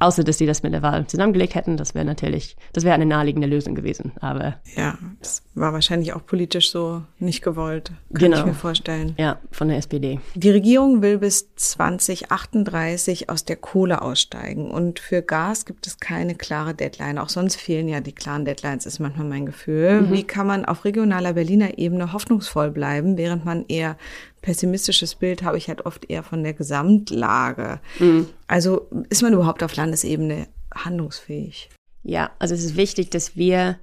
Außer, 0.00 0.24
dass 0.24 0.38
sie 0.38 0.46
das 0.46 0.62
mit 0.64 0.72
der 0.72 0.82
Wahl 0.82 1.06
zusammengelegt 1.06 1.54
hätten. 1.54 1.76
Das 1.76 1.94
wäre 1.94 2.04
natürlich, 2.04 2.56
das 2.72 2.82
wäre 2.82 2.94
eine 2.94 3.06
naheliegende 3.06 3.46
Lösung 3.46 3.76
gewesen. 3.76 4.12
Aber. 4.20 4.56
Ja, 4.76 4.98
das 5.20 5.42
war 5.54 5.72
wahrscheinlich 5.72 6.12
auch 6.14 6.26
politisch 6.26 6.70
so 6.70 7.02
nicht 7.18 7.42
gewollt. 7.42 7.92
Kann 8.12 8.30
genau. 8.30 8.38
ich 8.40 8.46
mir 8.46 8.54
vorstellen. 8.54 9.14
Ja, 9.18 9.38
von 9.52 9.68
der 9.68 9.76
SPD. 9.76 10.18
Die 10.34 10.50
Regierung 10.50 11.00
will 11.00 11.18
bis 11.18 11.54
2038 11.54 13.30
aus 13.30 13.44
der 13.44 13.56
Kohle 13.56 14.02
aussteigen. 14.02 14.70
Und 14.70 14.98
für 14.98 15.22
Gas 15.22 15.64
gibt 15.64 15.86
es 15.86 16.00
keine 16.00 16.34
klare 16.34 16.74
Deadline. 16.74 17.18
Auch 17.18 17.28
sonst 17.28 17.56
fehlen 17.56 17.88
ja 17.88 18.00
die 18.00 18.12
klaren 18.12 18.44
Deadlines, 18.44 18.86
ist 18.86 18.98
manchmal 18.98 19.28
mein 19.28 19.46
Gefühl. 19.46 20.02
Mhm. 20.02 20.12
Wie 20.12 20.24
kann 20.24 20.48
man 20.48 20.64
auf 20.64 20.84
regionaler 20.84 21.34
Berliner 21.34 21.78
Ebene 21.78 22.12
hoffnungsvoll 22.12 22.72
bleiben, 22.72 23.16
während 23.16 23.44
man 23.44 23.64
eher 23.68 23.96
pessimistisches 24.44 25.14
Bild 25.14 25.42
habe 25.42 25.56
ich 25.56 25.68
halt 25.68 25.86
oft 25.86 26.10
eher 26.10 26.22
von 26.22 26.42
der 26.42 26.52
Gesamtlage. 26.52 27.80
Mhm. 27.98 28.28
Also 28.46 28.88
ist 29.08 29.22
man 29.22 29.32
überhaupt 29.32 29.62
auf 29.62 29.74
Landesebene 29.74 30.48
handlungsfähig? 30.74 31.70
Ja, 32.02 32.30
also 32.38 32.54
es 32.54 32.62
ist 32.62 32.76
wichtig, 32.76 33.08
dass 33.08 33.36
wir 33.36 33.78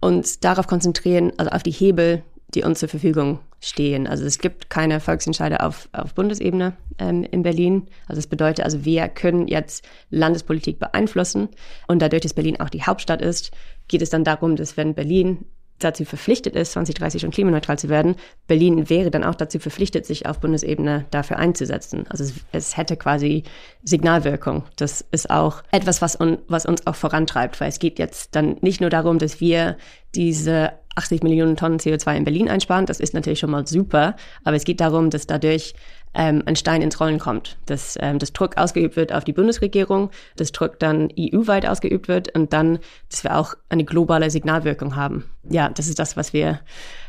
uns 0.00 0.40
darauf 0.40 0.66
konzentrieren, 0.66 1.32
also 1.36 1.50
auf 1.50 1.62
die 1.62 1.70
Hebel, 1.70 2.22
die 2.54 2.62
uns 2.62 2.78
zur 2.78 2.88
Verfügung 2.88 3.40
stehen. 3.60 4.06
Also 4.06 4.24
es 4.24 4.38
gibt 4.38 4.70
keine 4.70 5.00
Volksentscheide 5.00 5.62
auf, 5.62 5.86
auf 5.92 6.14
Bundesebene 6.14 6.74
ähm, 6.98 7.24
in 7.24 7.42
Berlin. 7.42 7.88
Also 8.06 8.18
das 8.18 8.26
bedeutet, 8.26 8.64
also 8.64 8.86
wir 8.86 9.08
können 9.08 9.48
jetzt 9.48 9.86
Landespolitik 10.08 10.78
beeinflussen 10.78 11.50
und 11.88 12.00
dadurch, 12.00 12.22
dass 12.22 12.32
Berlin 12.32 12.58
auch 12.58 12.70
die 12.70 12.84
Hauptstadt 12.84 13.20
ist, 13.20 13.50
geht 13.88 14.00
es 14.00 14.08
dann 14.08 14.24
darum, 14.24 14.56
dass 14.56 14.78
wenn 14.78 14.94
Berlin 14.94 15.44
dazu 15.78 16.04
verpflichtet 16.04 16.56
ist, 16.56 16.72
2030 16.72 17.20
schon 17.20 17.30
klimaneutral 17.30 17.78
zu 17.78 17.88
werden, 17.88 18.16
Berlin 18.46 18.88
wäre 18.88 19.10
dann 19.10 19.24
auch 19.24 19.34
dazu 19.34 19.58
verpflichtet, 19.58 20.06
sich 20.06 20.26
auf 20.26 20.40
Bundesebene 20.40 21.04
dafür 21.10 21.38
einzusetzen. 21.38 22.06
Also 22.08 22.24
es, 22.24 22.34
es 22.52 22.76
hätte 22.76 22.96
quasi 22.96 23.44
Signalwirkung. 23.82 24.64
Das 24.76 25.04
ist 25.10 25.30
auch 25.30 25.62
etwas, 25.70 26.02
was, 26.02 26.16
un, 26.16 26.38
was 26.48 26.66
uns 26.66 26.86
auch 26.86 26.94
vorantreibt, 26.94 27.60
weil 27.60 27.68
es 27.68 27.78
geht 27.78 27.98
jetzt 27.98 28.34
dann 28.34 28.56
nicht 28.60 28.80
nur 28.80 28.90
darum, 28.90 29.18
dass 29.18 29.40
wir 29.40 29.76
diese 30.14 30.72
80 30.96 31.22
Millionen 31.22 31.56
Tonnen 31.56 31.78
CO2 31.78 32.16
in 32.16 32.24
Berlin 32.24 32.48
einsparen. 32.48 32.86
Das 32.86 33.00
ist 33.00 33.14
natürlich 33.14 33.38
schon 33.38 33.50
mal 33.50 33.66
super, 33.66 34.16
aber 34.44 34.56
es 34.56 34.64
geht 34.64 34.80
darum, 34.80 35.10
dass 35.10 35.26
dadurch 35.26 35.74
ähm, 36.16 36.42
ein 36.46 36.56
Stein 36.56 36.80
ins 36.80 36.98
Rollen 36.98 37.18
kommt, 37.18 37.58
dass 37.66 37.96
ähm, 38.00 38.18
das 38.18 38.32
Druck 38.32 38.56
ausgeübt 38.56 38.96
wird 38.96 39.12
auf 39.12 39.24
die 39.24 39.34
Bundesregierung, 39.34 40.10
dass 40.36 40.50
Druck 40.50 40.78
dann 40.78 41.10
EU-weit 41.18 41.66
ausgeübt 41.66 42.08
wird 42.08 42.34
und 42.34 42.54
dann, 42.54 42.78
dass 43.10 43.22
wir 43.22 43.36
auch 43.36 43.54
eine 43.68 43.84
globale 43.84 44.30
Signalwirkung 44.30 44.96
haben. 44.96 45.24
Ja, 45.48 45.68
das 45.68 45.88
ist 45.88 45.98
das, 45.98 46.16
was 46.16 46.32
wir, 46.32 46.60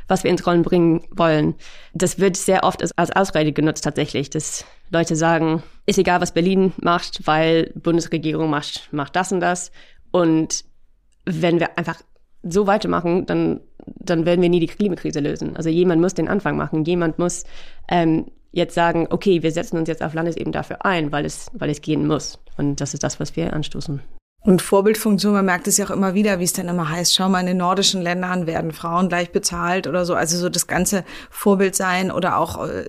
was 0.09 0.25
wir 0.25 0.31
ins 0.31 0.45
Rollen 0.45 0.61
bringen 0.61 1.05
wollen. 1.11 1.55
Das 1.93 2.19
wird 2.19 2.35
sehr 2.35 2.65
oft 2.65 2.81
als, 2.81 2.91
als 2.97 3.15
Ausrede 3.15 3.53
genutzt 3.53 3.85
tatsächlich, 3.85 4.29
dass 4.29 4.65
Leute 4.89 5.15
sagen, 5.15 5.63
ist 5.85 5.97
egal, 5.97 6.19
was 6.19 6.33
Berlin 6.33 6.73
macht, 6.81 7.25
weil 7.25 7.71
Bundesregierung 7.75 8.49
macht, 8.49 8.89
macht 8.91 9.15
das 9.15 9.31
und 9.31 9.39
das. 9.39 9.71
Und 10.11 10.65
wenn 11.23 11.61
wir 11.61 11.77
einfach 11.77 12.01
so 12.43 12.67
weitermachen, 12.67 13.25
dann, 13.25 13.61
dann 13.85 14.25
werden 14.25 14.41
wir 14.41 14.49
nie 14.49 14.59
die 14.59 14.67
Klimakrise 14.67 15.21
lösen. 15.21 15.55
Also 15.55 15.69
jemand 15.69 16.01
muss 16.01 16.13
den 16.13 16.27
Anfang 16.27 16.57
machen. 16.57 16.83
Jemand 16.83 17.19
muss 17.19 17.45
ähm, 17.89 18.25
jetzt 18.51 18.75
sagen, 18.75 19.07
okay, 19.09 19.43
wir 19.43 19.51
setzen 19.51 19.77
uns 19.77 19.87
jetzt 19.87 20.03
auf 20.03 20.13
Landesebene 20.13 20.51
dafür 20.51 20.85
ein, 20.85 21.11
weil 21.11 21.25
es, 21.25 21.51
weil 21.53 21.69
es 21.69 21.81
gehen 21.81 22.07
muss. 22.07 22.39
Und 22.57 22.81
das 22.81 22.93
ist 22.93 23.03
das, 23.03 23.19
was 23.19 23.35
wir 23.35 23.53
anstoßen. 23.53 24.01
Und 24.47 24.61
Vorbildfunktion, 24.61 25.33
man 25.33 25.45
merkt 25.45 25.67
es 25.67 25.77
ja 25.77 25.85
auch 25.85 25.91
immer 25.91 26.13
wieder, 26.13 26.39
wie 26.39 26.45
es 26.45 26.53
dann 26.53 26.69
immer 26.69 26.89
heißt, 26.89 27.13
schau 27.13 27.27
mal, 27.27 27.41
in 27.41 27.47
den 27.47 27.57
nordischen 27.57 28.01
Ländern 28.01 28.47
werden 28.47 28.71
Frauen 28.71 29.09
gleich 29.09 29.31
bezahlt 29.31 29.87
oder 29.87 30.05
so. 30.05 30.15
Also 30.15 30.37
so 30.37 30.47
das 30.47 30.67
ganze 30.67 31.03
Vorbild 31.29 31.75
sein 31.75 32.11
oder 32.11 32.37
auch 32.37 32.65
äh, 32.65 32.85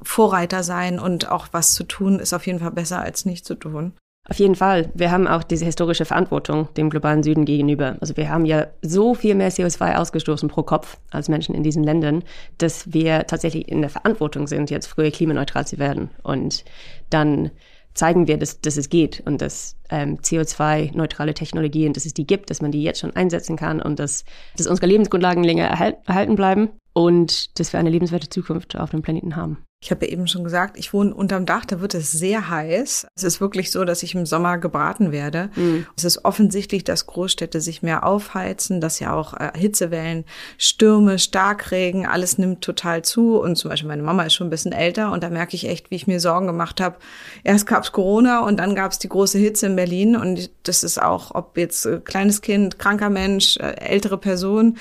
Vorreiter 0.00 0.62
sein 0.62 0.98
und 0.98 1.30
auch 1.30 1.48
was 1.52 1.74
zu 1.74 1.84
tun, 1.84 2.18
ist 2.18 2.32
auf 2.32 2.46
jeden 2.46 2.60
Fall 2.60 2.70
besser 2.70 3.00
als 3.00 3.26
nicht 3.26 3.44
zu 3.44 3.56
tun. 3.56 3.92
Auf 4.28 4.38
jeden 4.38 4.54
Fall. 4.54 4.88
Wir 4.94 5.10
haben 5.10 5.26
auch 5.26 5.42
diese 5.42 5.64
historische 5.64 6.04
Verantwortung 6.04 6.68
dem 6.76 6.90
globalen 6.90 7.24
Süden 7.24 7.44
gegenüber. 7.44 7.96
Also 8.00 8.16
wir 8.16 8.28
haben 8.28 8.44
ja 8.44 8.68
so 8.80 9.14
viel 9.14 9.34
mehr 9.34 9.50
CO2 9.50 9.96
ausgestoßen 9.96 10.48
pro 10.48 10.62
Kopf 10.62 10.98
als 11.10 11.28
Menschen 11.28 11.56
in 11.56 11.64
diesen 11.64 11.82
Ländern, 11.82 12.22
dass 12.58 12.92
wir 12.92 13.26
tatsächlich 13.26 13.68
in 13.68 13.80
der 13.80 13.90
Verantwortung 13.90 14.46
sind, 14.46 14.70
jetzt 14.70 14.86
früher 14.86 15.10
klimaneutral 15.10 15.66
zu 15.66 15.78
werden. 15.78 16.10
Und 16.22 16.64
dann 17.10 17.50
zeigen 17.94 18.28
wir, 18.28 18.38
dass, 18.38 18.60
dass 18.60 18.76
es 18.76 18.90
geht 18.90 19.22
und 19.26 19.42
dass 19.42 19.76
ähm, 19.90 20.18
CO2-neutrale 20.18 21.34
Technologien, 21.34 21.92
dass 21.92 22.06
es 22.06 22.14
die 22.14 22.26
gibt, 22.26 22.50
dass 22.50 22.62
man 22.62 22.70
die 22.70 22.82
jetzt 22.82 23.00
schon 23.00 23.16
einsetzen 23.16 23.56
kann 23.56 23.82
und 23.82 23.98
dass, 23.98 24.24
dass 24.56 24.68
unsere 24.68 24.86
Lebensgrundlagen 24.86 25.42
länger 25.42 25.64
erhalten 25.64 26.36
bleiben 26.36 26.70
und 26.92 27.58
dass 27.58 27.72
wir 27.72 27.80
eine 27.80 27.90
lebenswerte 27.90 28.28
Zukunft 28.28 28.76
auf 28.76 28.90
dem 28.90 29.02
Planeten 29.02 29.36
haben. 29.36 29.58
Ich 29.84 29.90
habe 29.90 30.06
ja 30.06 30.12
eben 30.12 30.28
schon 30.28 30.44
gesagt, 30.44 30.78
ich 30.78 30.92
wohne 30.92 31.12
unterm 31.12 31.44
Dach, 31.44 31.64
da 31.64 31.80
wird 31.80 31.94
es 31.94 32.12
sehr 32.12 32.48
heiß. 32.48 33.08
Es 33.16 33.24
ist 33.24 33.40
wirklich 33.40 33.72
so, 33.72 33.84
dass 33.84 34.04
ich 34.04 34.14
im 34.14 34.26
Sommer 34.26 34.58
gebraten 34.58 35.10
werde. 35.10 35.50
Mhm. 35.56 35.86
Es 35.96 36.04
ist 36.04 36.24
offensichtlich, 36.24 36.84
dass 36.84 37.08
Großstädte 37.08 37.60
sich 37.60 37.82
mehr 37.82 38.06
aufheizen, 38.06 38.80
dass 38.80 39.00
ja 39.00 39.12
auch 39.12 39.34
äh, 39.34 39.50
Hitzewellen, 39.56 40.24
Stürme, 40.56 41.18
Starkregen, 41.18 42.06
alles 42.06 42.38
nimmt 42.38 42.62
total 42.62 43.02
zu. 43.02 43.40
Und 43.40 43.56
zum 43.56 43.70
Beispiel 43.70 43.88
meine 43.88 44.04
Mama 44.04 44.22
ist 44.22 44.34
schon 44.34 44.46
ein 44.46 44.50
bisschen 44.50 44.70
älter 44.70 45.10
und 45.10 45.24
da 45.24 45.30
merke 45.30 45.56
ich 45.56 45.68
echt, 45.68 45.90
wie 45.90 45.96
ich 45.96 46.06
mir 46.06 46.20
Sorgen 46.20 46.46
gemacht 46.46 46.80
habe. 46.80 46.98
Erst 47.42 47.66
gab's 47.66 47.90
Corona 47.90 48.46
und 48.46 48.58
dann 48.58 48.76
gab's 48.76 49.00
die 49.00 49.08
große 49.08 49.38
Hitze 49.38 49.66
in 49.66 49.74
Berlin 49.74 50.14
und 50.14 50.48
das 50.62 50.84
ist 50.84 51.02
auch, 51.02 51.34
ob 51.34 51.58
jetzt 51.58 51.86
äh, 51.86 51.98
kleines 51.98 52.40
Kind, 52.40 52.78
kranker 52.78 53.10
Mensch, 53.10 53.56
äh, 53.56 53.74
ältere 53.80 54.18
Person, 54.18 54.78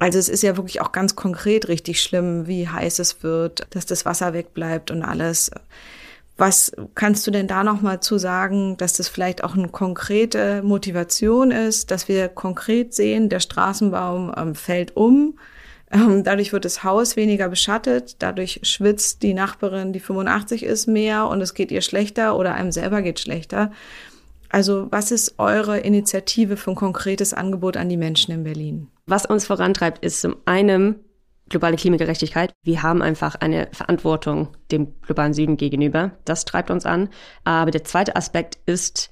also 0.00 0.18
es 0.18 0.30
ist 0.30 0.42
ja 0.42 0.56
wirklich 0.56 0.80
auch 0.80 0.92
ganz 0.92 1.14
konkret 1.14 1.68
richtig 1.68 2.02
schlimm, 2.02 2.46
wie 2.46 2.66
heiß 2.66 2.98
es 3.00 3.22
wird, 3.22 3.66
dass 3.70 3.84
das 3.84 4.06
Wasser 4.06 4.32
wegbleibt 4.32 4.90
und 4.90 5.02
alles. 5.02 5.50
Was 6.38 6.72
kannst 6.94 7.26
du 7.26 7.30
denn 7.30 7.46
da 7.46 7.62
noch 7.64 7.82
mal 7.82 8.00
zu 8.00 8.16
sagen, 8.16 8.78
dass 8.78 8.94
das 8.94 9.08
vielleicht 9.08 9.44
auch 9.44 9.54
eine 9.54 9.68
konkrete 9.68 10.62
Motivation 10.62 11.50
ist, 11.50 11.90
dass 11.90 12.08
wir 12.08 12.28
konkret 12.28 12.94
sehen, 12.94 13.28
der 13.28 13.40
Straßenbaum 13.40 14.32
ähm, 14.34 14.54
fällt 14.54 14.96
um, 14.96 15.38
ähm, 15.90 16.24
dadurch 16.24 16.54
wird 16.54 16.64
das 16.64 16.82
Haus 16.82 17.16
weniger 17.16 17.50
beschattet, 17.50 18.16
dadurch 18.20 18.60
schwitzt 18.62 19.22
die 19.22 19.34
Nachbarin, 19.34 19.92
die 19.92 20.00
85 20.00 20.62
ist, 20.62 20.86
mehr 20.86 21.26
und 21.26 21.42
es 21.42 21.52
geht 21.52 21.70
ihr 21.70 21.82
schlechter 21.82 22.38
oder 22.38 22.54
einem 22.54 22.72
selber 22.72 23.02
geht 23.02 23.20
schlechter. 23.20 23.70
Also 24.48 24.88
was 24.90 25.10
ist 25.10 25.34
eure 25.38 25.78
Initiative 25.78 26.56
für 26.56 26.70
ein 26.70 26.76
konkretes 26.76 27.34
Angebot 27.34 27.76
an 27.76 27.90
die 27.90 27.98
Menschen 27.98 28.32
in 28.32 28.44
Berlin? 28.44 28.88
Was 29.10 29.26
uns 29.26 29.44
vorantreibt, 29.44 30.04
ist 30.04 30.20
zum 30.20 30.36
einen 30.44 31.00
globale 31.48 31.74
Klimagerechtigkeit. 31.74 32.52
Wir 32.62 32.84
haben 32.84 33.02
einfach 33.02 33.34
eine 33.34 33.66
Verantwortung 33.72 34.50
dem 34.70 35.00
globalen 35.00 35.34
Süden 35.34 35.56
gegenüber. 35.56 36.12
Das 36.24 36.44
treibt 36.44 36.70
uns 36.70 36.86
an. 36.86 37.08
Aber 37.42 37.72
der 37.72 37.82
zweite 37.82 38.14
Aspekt 38.14 38.58
ist 38.66 39.10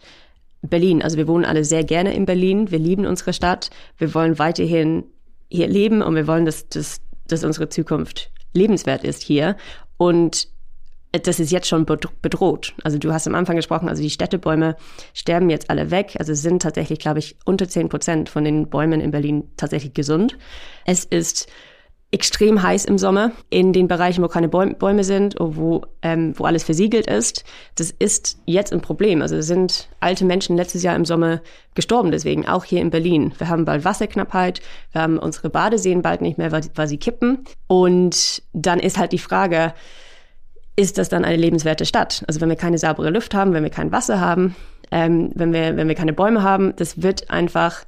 Berlin. 0.62 1.02
Also 1.02 1.16
wir 1.16 1.26
wohnen 1.26 1.44
alle 1.44 1.64
sehr 1.64 1.82
gerne 1.82 2.14
in 2.14 2.26
Berlin. 2.26 2.70
Wir 2.70 2.78
lieben 2.78 3.06
unsere 3.06 3.32
Stadt. 3.32 3.70
Wir 3.96 4.14
wollen 4.14 4.38
weiterhin 4.38 5.02
hier 5.48 5.66
leben 5.66 6.00
und 6.00 6.14
wir 6.14 6.28
wollen, 6.28 6.44
dass, 6.44 6.68
dass, 6.68 7.00
dass 7.26 7.42
unsere 7.42 7.68
Zukunft 7.68 8.30
lebenswert 8.52 9.02
ist 9.02 9.24
hier. 9.24 9.56
Und 9.96 10.46
das 11.12 11.40
ist 11.40 11.50
jetzt 11.50 11.68
schon 11.68 11.86
bedroht. 11.86 12.74
Also 12.84 12.98
du 12.98 13.12
hast 13.12 13.26
am 13.26 13.34
Anfang 13.34 13.56
gesprochen, 13.56 13.88
also 13.88 14.02
die 14.02 14.10
Städtebäume 14.10 14.76
sterben 15.14 15.48
jetzt 15.50 15.70
alle 15.70 15.90
weg. 15.90 16.16
Also 16.18 16.32
es 16.32 16.42
sind 16.42 16.62
tatsächlich, 16.62 16.98
glaube 16.98 17.18
ich, 17.18 17.36
unter 17.44 17.68
zehn 17.68 17.88
Prozent 17.88 18.28
von 18.28 18.44
den 18.44 18.68
Bäumen 18.68 19.00
in 19.00 19.10
Berlin 19.10 19.50
tatsächlich 19.56 19.94
gesund. 19.94 20.36
Es 20.84 21.04
ist 21.04 21.48
extrem 22.10 22.62
heiß 22.62 22.86
im 22.86 22.96
Sommer 22.96 23.32
in 23.50 23.74
den 23.74 23.86
Bereichen, 23.86 24.22
wo 24.24 24.28
keine 24.28 24.48
Bäume 24.48 25.04
sind, 25.04 25.34
wo, 25.38 25.82
ähm, 26.00 26.32
wo 26.38 26.44
alles 26.44 26.62
versiegelt 26.62 27.06
ist. 27.06 27.44
Das 27.74 27.90
ist 27.90 28.38
jetzt 28.46 28.72
ein 28.72 28.80
Problem. 28.80 29.20
Also 29.20 29.40
sind 29.42 29.90
alte 30.00 30.24
Menschen 30.24 30.56
letztes 30.56 30.82
Jahr 30.82 30.96
im 30.96 31.04
Sommer 31.04 31.42
gestorben 31.74 32.10
deswegen, 32.10 32.48
auch 32.48 32.64
hier 32.64 32.80
in 32.80 32.90
Berlin. 32.90 33.34
Wir 33.36 33.48
haben 33.48 33.66
bald 33.66 33.84
Wasserknappheit, 33.84 34.62
wir 34.92 35.02
haben 35.02 35.18
unsere 35.18 35.50
Badeseen 35.50 36.00
bald 36.00 36.22
nicht 36.22 36.38
mehr, 36.38 36.50
weil 36.50 36.88
sie 36.88 36.98
kippen. 36.98 37.44
Und 37.66 38.42
dann 38.54 38.80
ist 38.80 38.96
halt 38.96 39.12
die 39.12 39.18
Frage, 39.18 39.74
ist 40.78 40.96
das 40.96 41.08
dann 41.08 41.24
eine 41.24 41.36
lebenswerte 41.36 41.84
Stadt. 41.84 42.22
Also 42.28 42.40
wenn 42.40 42.48
wir 42.50 42.56
keine 42.56 42.78
saubere 42.78 43.10
Luft 43.10 43.34
haben, 43.34 43.52
wenn 43.52 43.64
wir 43.64 43.70
kein 43.70 43.90
Wasser 43.90 44.20
haben, 44.20 44.54
ähm, 44.92 45.32
wenn, 45.34 45.52
wir, 45.52 45.76
wenn 45.76 45.88
wir 45.88 45.96
keine 45.96 46.12
Bäume 46.12 46.44
haben, 46.44 46.72
das 46.76 47.02
wird 47.02 47.30
einfach 47.30 47.84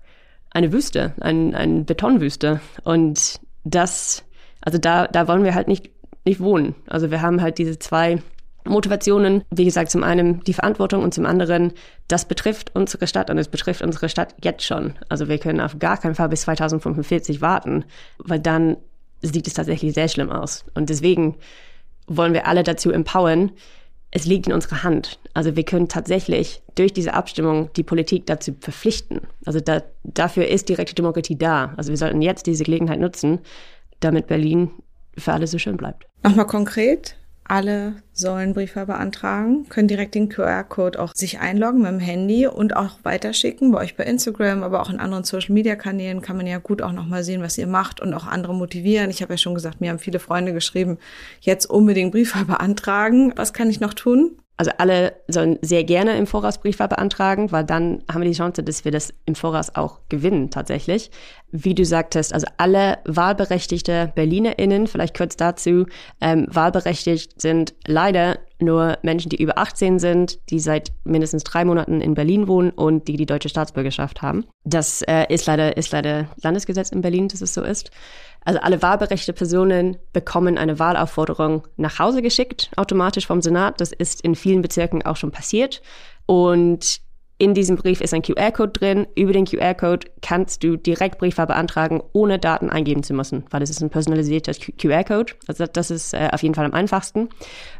eine 0.50 0.72
Wüste, 0.72 1.14
ein, 1.20 1.54
eine 1.54 1.84
Betonwüste. 1.84 2.60
Und 2.82 3.38
das, 3.62 4.24
also 4.60 4.76
da, 4.76 5.06
da 5.06 5.28
wollen 5.28 5.44
wir 5.44 5.54
halt 5.54 5.68
nicht, 5.68 5.90
nicht 6.24 6.40
wohnen. 6.40 6.74
Also 6.88 7.12
wir 7.12 7.22
haben 7.22 7.40
halt 7.40 7.58
diese 7.58 7.78
zwei 7.78 8.18
Motivationen. 8.64 9.44
Wie 9.52 9.64
gesagt, 9.64 9.92
zum 9.92 10.02
einen 10.02 10.42
die 10.42 10.52
Verantwortung 10.52 11.04
und 11.04 11.14
zum 11.14 11.26
anderen, 11.26 11.72
das 12.08 12.24
betrifft 12.24 12.74
unsere 12.74 13.06
Stadt 13.06 13.30
und 13.30 13.38
es 13.38 13.46
betrifft 13.46 13.82
unsere 13.82 14.08
Stadt 14.08 14.34
jetzt 14.42 14.64
schon. 14.64 14.94
Also 15.08 15.28
wir 15.28 15.38
können 15.38 15.60
auf 15.60 15.78
gar 15.78 15.96
keinen 15.96 16.16
Fall 16.16 16.28
bis 16.28 16.40
2045 16.40 17.40
warten, 17.40 17.84
weil 18.18 18.40
dann 18.40 18.78
sieht 19.22 19.46
es 19.46 19.54
tatsächlich 19.54 19.94
sehr 19.94 20.08
schlimm 20.08 20.30
aus. 20.32 20.64
Und 20.74 20.90
deswegen 20.90 21.36
wollen 22.10 22.34
wir 22.34 22.46
alle 22.46 22.62
dazu 22.62 22.90
empowern, 22.90 23.52
es 24.10 24.26
liegt 24.26 24.48
in 24.48 24.52
unserer 24.52 24.82
Hand. 24.82 25.20
Also 25.34 25.54
wir 25.54 25.62
können 25.62 25.88
tatsächlich 25.88 26.62
durch 26.74 26.92
diese 26.92 27.14
Abstimmung 27.14 27.70
die 27.76 27.84
Politik 27.84 28.26
dazu 28.26 28.54
verpflichten. 28.60 29.20
Also 29.46 29.60
da, 29.60 29.82
dafür 30.02 30.48
ist 30.48 30.68
direkte 30.68 30.96
Demokratie 30.96 31.38
da. 31.38 31.72
Also 31.76 31.90
wir 31.90 31.96
sollten 31.96 32.20
jetzt 32.20 32.46
diese 32.46 32.64
Gelegenheit 32.64 32.98
nutzen, 32.98 33.38
damit 34.00 34.26
Berlin 34.26 34.70
für 35.16 35.32
alle 35.32 35.46
so 35.46 35.58
schön 35.58 35.76
bleibt. 35.76 36.06
Nochmal 36.24 36.46
konkret, 36.46 37.16
alle 37.50 37.96
sollen 38.12 38.54
Briefe 38.54 38.86
beantragen, 38.86 39.68
können 39.68 39.88
direkt 39.88 40.14
den 40.14 40.28
QR-Code 40.28 41.00
auch 41.00 41.12
sich 41.16 41.40
einloggen 41.40 41.82
mit 41.82 41.90
dem 41.90 41.98
Handy 41.98 42.46
und 42.46 42.76
auch 42.76 43.00
weiterschicken. 43.02 43.72
Bei 43.72 43.80
euch 43.80 43.96
bei 43.96 44.04
Instagram, 44.04 44.62
aber 44.62 44.80
auch 44.80 44.88
in 44.88 45.00
anderen 45.00 45.24
Social-Media-Kanälen 45.24 46.22
kann 46.22 46.36
man 46.36 46.46
ja 46.46 46.58
gut 46.58 46.80
auch 46.80 46.92
nochmal 46.92 47.24
sehen, 47.24 47.42
was 47.42 47.58
ihr 47.58 47.66
macht 47.66 48.00
und 48.00 48.14
auch 48.14 48.28
andere 48.28 48.54
motivieren. 48.54 49.10
Ich 49.10 49.20
habe 49.20 49.32
ja 49.32 49.36
schon 49.36 49.56
gesagt, 49.56 49.80
mir 49.80 49.90
haben 49.90 49.98
viele 49.98 50.20
Freunde 50.20 50.52
geschrieben, 50.52 50.98
jetzt 51.40 51.66
unbedingt 51.66 52.12
Briefe 52.12 52.44
beantragen. 52.46 53.32
Was 53.34 53.52
kann 53.52 53.68
ich 53.68 53.80
noch 53.80 53.94
tun? 53.94 54.39
Also 54.60 54.72
alle 54.76 55.14
sollen 55.26 55.58
sehr 55.62 55.84
gerne 55.84 56.18
im 56.18 56.26
Voraus 56.26 56.58
Briefwahl 56.58 56.88
beantragen, 56.88 57.50
weil 57.50 57.64
dann 57.64 58.02
haben 58.12 58.20
wir 58.20 58.28
die 58.28 58.36
Chance, 58.36 58.62
dass 58.62 58.84
wir 58.84 58.92
das 58.92 59.14
im 59.24 59.34
Voraus 59.34 59.74
auch 59.74 60.00
gewinnen 60.10 60.50
tatsächlich. 60.50 61.10
Wie 61.50 61.74
du 61.74 61.86
sagtest, 61.86 62.34
also 62.34 62.46
alle 62.58 62.98
wahlberechtigte 63.06 64.12
BerlinerInnen, 64.14 64.86
vielleicht 64.86 65.16
kurz 65.16 65.36
dazu, 65.36 65.86
ähm, 66.20 66.46
wahlberechtigt 66.50 67.40
sind 67.40 67.72
leider 67.86 68.38
nur 68.62 68.98
Menschen, 69.02 69.28
die 69.28 69.42
über 69.42 69.58
18 69.58 69.98
sind, 69.98 70.38
die 70.50 70.60
seit 70.60 70.92
mindestens 71.04 71.44
drei 71.44 71.64
Monaten 71.64 72.00
in 72.00 72.14
Berlin 72.14 72.48
wohnen 72.48 72.70
und 72.70 73.08
die 73.08 73.16
die 73.16 73.26
deutsche 73.26 73.48
Staatsbürgerschaft 73.48 74.22
haben. 74.22 74.44
Das 74.64 75.02
äh, 75.02 75.26
ist 75.28 75.46
leider 75.46 75.76
ist 75.76 75.92
leider 75.92 76.28
Landesgesetz 76.42 76.90
in 76.90 77.00
Berlin, 77.00 77.28
dass 77.28 77.40
es 77.40 77.54
so 77.54 77.62
ist. 77.62 77.90
Also 78.44 78.60
alle 78.60 78.80
wahlberechtigte 78.80 79.32
Personen 79.32 79.98
bekommen 80.12 80.56
eine 80.56 80.78
Wahlaufforderung 80.78 81.68
nach 81.76 81.98
Hause 81.98 82.22
geschickt, 82.22 82.70
automatisch 82.76 83.26
vom 83.26 83.42
Senat. 83.42 83.80
Das 83.80 83.92
ist 83.92 84.22
in 84.22 84.34
vielen 84.34 84.62
Bezirken 84.62 85.02
auch 85.04 85.16
schon 85.16 85.30
passiert. 85.30 85.82
Und 86.26 87.00
In 87.40 87.54
diesem 87.54 87.76
Brief 87.76 88.02
ist 88.02 88.12
ein 88.12 88.20
QR-Code 88.20 88.72
drin. 88.72 89.06
Über 89.16 89.32
den 89.32 89.46
QR-Code 89.46 90.08
kannst 90.20 90.62
du 90.62 90.76
direkt 90.76 91.16
Briefe 91.16 91.46
beantragen, 91.46 92.02
ohne 92.12 92.38
Daten 92.38 92.68
eingeben 92.68 93.02
zu 93.02 93.14
müssen, 93.14 93.46
weil 93.48 93.62
es 93.62 93.70
ist 93.70 93.82
ein 93.82 93.88
personalisierter 93.88 94.52
QR-Code. 94.52 95.32
Also 95.46 95.64
das 95.64 95.90
ist 95.90 96.12
äh, 96.12 96.28
auf 96.32 96.42
jeden 96.42 96.54
Fall 96.54 96.66
am 96.66 96.74
einfachsten. 96.74 97.30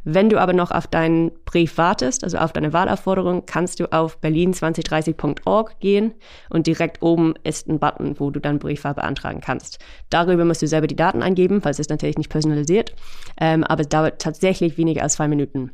Wenn 0.02 0.30
du 0.30 0.38
aber 0.38 0.54
noch 0.54 0.70
auf 0.70 0.86
deinen 0.86 1.30
Brief 1.44 1.76
wartest, 1.76 2.24
also 2.24 2.38
auf 2.38 2.54
deine 2.54 2.72
Wahlaufforderung, 2.72 3.44
kannst 3.44 3.80
du 3.80 3.92
auf 3.92 4.16
berlin2030.org 4.22 5.78
gehen 5.78 6.14
und 6.48 6.66
direkt 6.66 7.02
oben 7.02 7.34
ist 7.44 7.68
ein 7.68 7.78
Button, 7.78 8.18
wo 8.18 8.30
du 8.30 8.40
dann 8.40 8.60
Briefwahl 8.60 8.94
beantragen 8.94 9.42
kannst. 9.42 9.78
Darüber 10.08 10.46
musst 10.46 10.62
du 10.62 10.68
selber 10.68 10.86
die 10.86 10.96
Daten 10.96 11.22
eingeben, 11.22 11.62
weil 11.62 11.72
es 11.72 11.78
ist 11.78 11.90
natürlich 11.90 12.16
nicht 12.16 12.30
personalisiert, 12.30 12.94
ähm, 13.38 13.62
aber 13.64 13.82
es 13.82 13.90
dauert 13.90 14.22
tatsächlich 14.22 14.78
weniger 14.78 15.02
als 15.02 15.16
zwei 15.16 15.28
Minuten. 15.28 15.72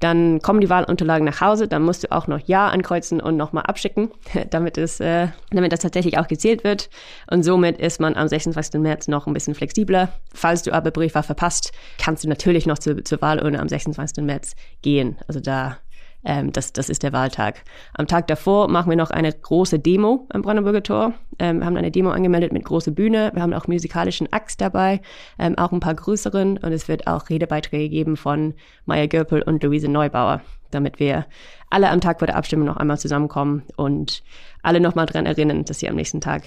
Dann 0.00 0.40
kommen 0.42 0.60
die 0.60 0.68
Wahlunterlagen 0.68 1.24
nach 1.24 1.40
Hause, 1.40 1.68
dann 1.68 1.82
musst 1.82 2.04
du 2.04 2.12
auch 2.12 2.26
noch 2.26 2.40
Ja 2.46 2.68
ankreuzen 2.68 3.20
und 3.20 3.36
nochmal 3.36 3.64
abschicken, 3.64 4.10
damit, 4.50 4.78
es, 4.78 5.00
äh, 5.00 5.28
damit 5.50 5.72
das 5.72 5.80
tatsächlich 5.80 6.18
auch 6.18 6.28
gezählt 6.28 6.64
wird. 6.64 6.90
Und 7.30 7.42
somit 7.42 7.78
ist 7.78 8.00
man 8.00 8.14
am 8.14 8.28
26. 8.28 8.80
März 8.80 9.08
noch 9.08 9.26
ein 9.26 9.32
bisschen 9.32 9.54
flexibler. 9.54 10.10
Falls 10.34 10.62
du 10.62 10.72
aber 10.72 10.90
Briefwahl 10.90 11.22
verpasst, 11.22 11.72
kannst 11.98 12.24
du 12.24 12.28
natürlich 12.28 12.66
noch 12.66 12.78
zu, 12.78 13.02
zur 13.02 13.20
Wahlurne 13.22 13.60
am 13.60 13.68
26. 13.68 14.24
März 14.24 14.54
gehen. 14.82 15.16
Also 15.26 15.40
da 15.40 15.78
ähm, 16.26 16.52
das, 16.52 16.72
das 16.72 16.90
ist 16.90 17.04
der 17.04 17.12
Wahltag. 17.12 17.62
Am 17.94 18.08
Tag 18.08 18.26
davor 18.26 18.68
machen 18.68 18.90
wir 18.90 18.96
noch 18.96 19.10
eine 19.10 19.32
große 19.32 19.78
Demo 19.78 20.26
am 20.30 20.42
Brandenburger 20.42 20.82
Tor. 20.82 21.14
Ähm, 21.38 21.60
wir 21.60 21.66
haben 21.66 21.76
eine 21.76 21.92
Demo 21.92 22.10
angemeldet 22.10 22.52
mit 22.52 22.64
großer 22.64 22.90
Bühne. 22.90 23.30
Wir 23.32 23.42
haben 23.42 23.54
auch 23.54 23.68
musikalischen 23.68 24.32
Axt 24.32 24.60
dabei, 24.60 25.00
ähm, 25.38 25.56
auch 25.56 25.70
ein 25.70 25.80
paar 25.80 25.94
größeren. 25.94 26.58
Und 26.58 26.72
es 26.72 26.88
wird 26.88 27.06
auch 27.06 27.30
Redebeiträge 27.30 27.88
geben 27.88 28.16
von 28.16 28.54
Maya 28.86 29.06
Görpel 29.06 29.40
und 29.42 29.62
Luise 29.62 29.88
Neubauer, 29.88 30.42
damit 30.72 30.98
wir 30.98 31.26
alle 31.70 31.90
am 31.90 32.00
Tag 32.00 32.18
vor 32.18 32.26
der 32.26 32.36
Abstimmung 32.36 32.66
noch 32.66 32.76
einmal 32.76 32.98
zusammenkommen 32.98 33.62
und 33.76 34.24
alle 34.62 34.80
nochmal 34.80 35.06
dran 35.06 35.26
erinnern, 35.26 35.64
dass 35.64 35.78
sie 35.78 35.88
am 35.88 35.94
nächsten 35.94 36.20
Tag 36.20 36.42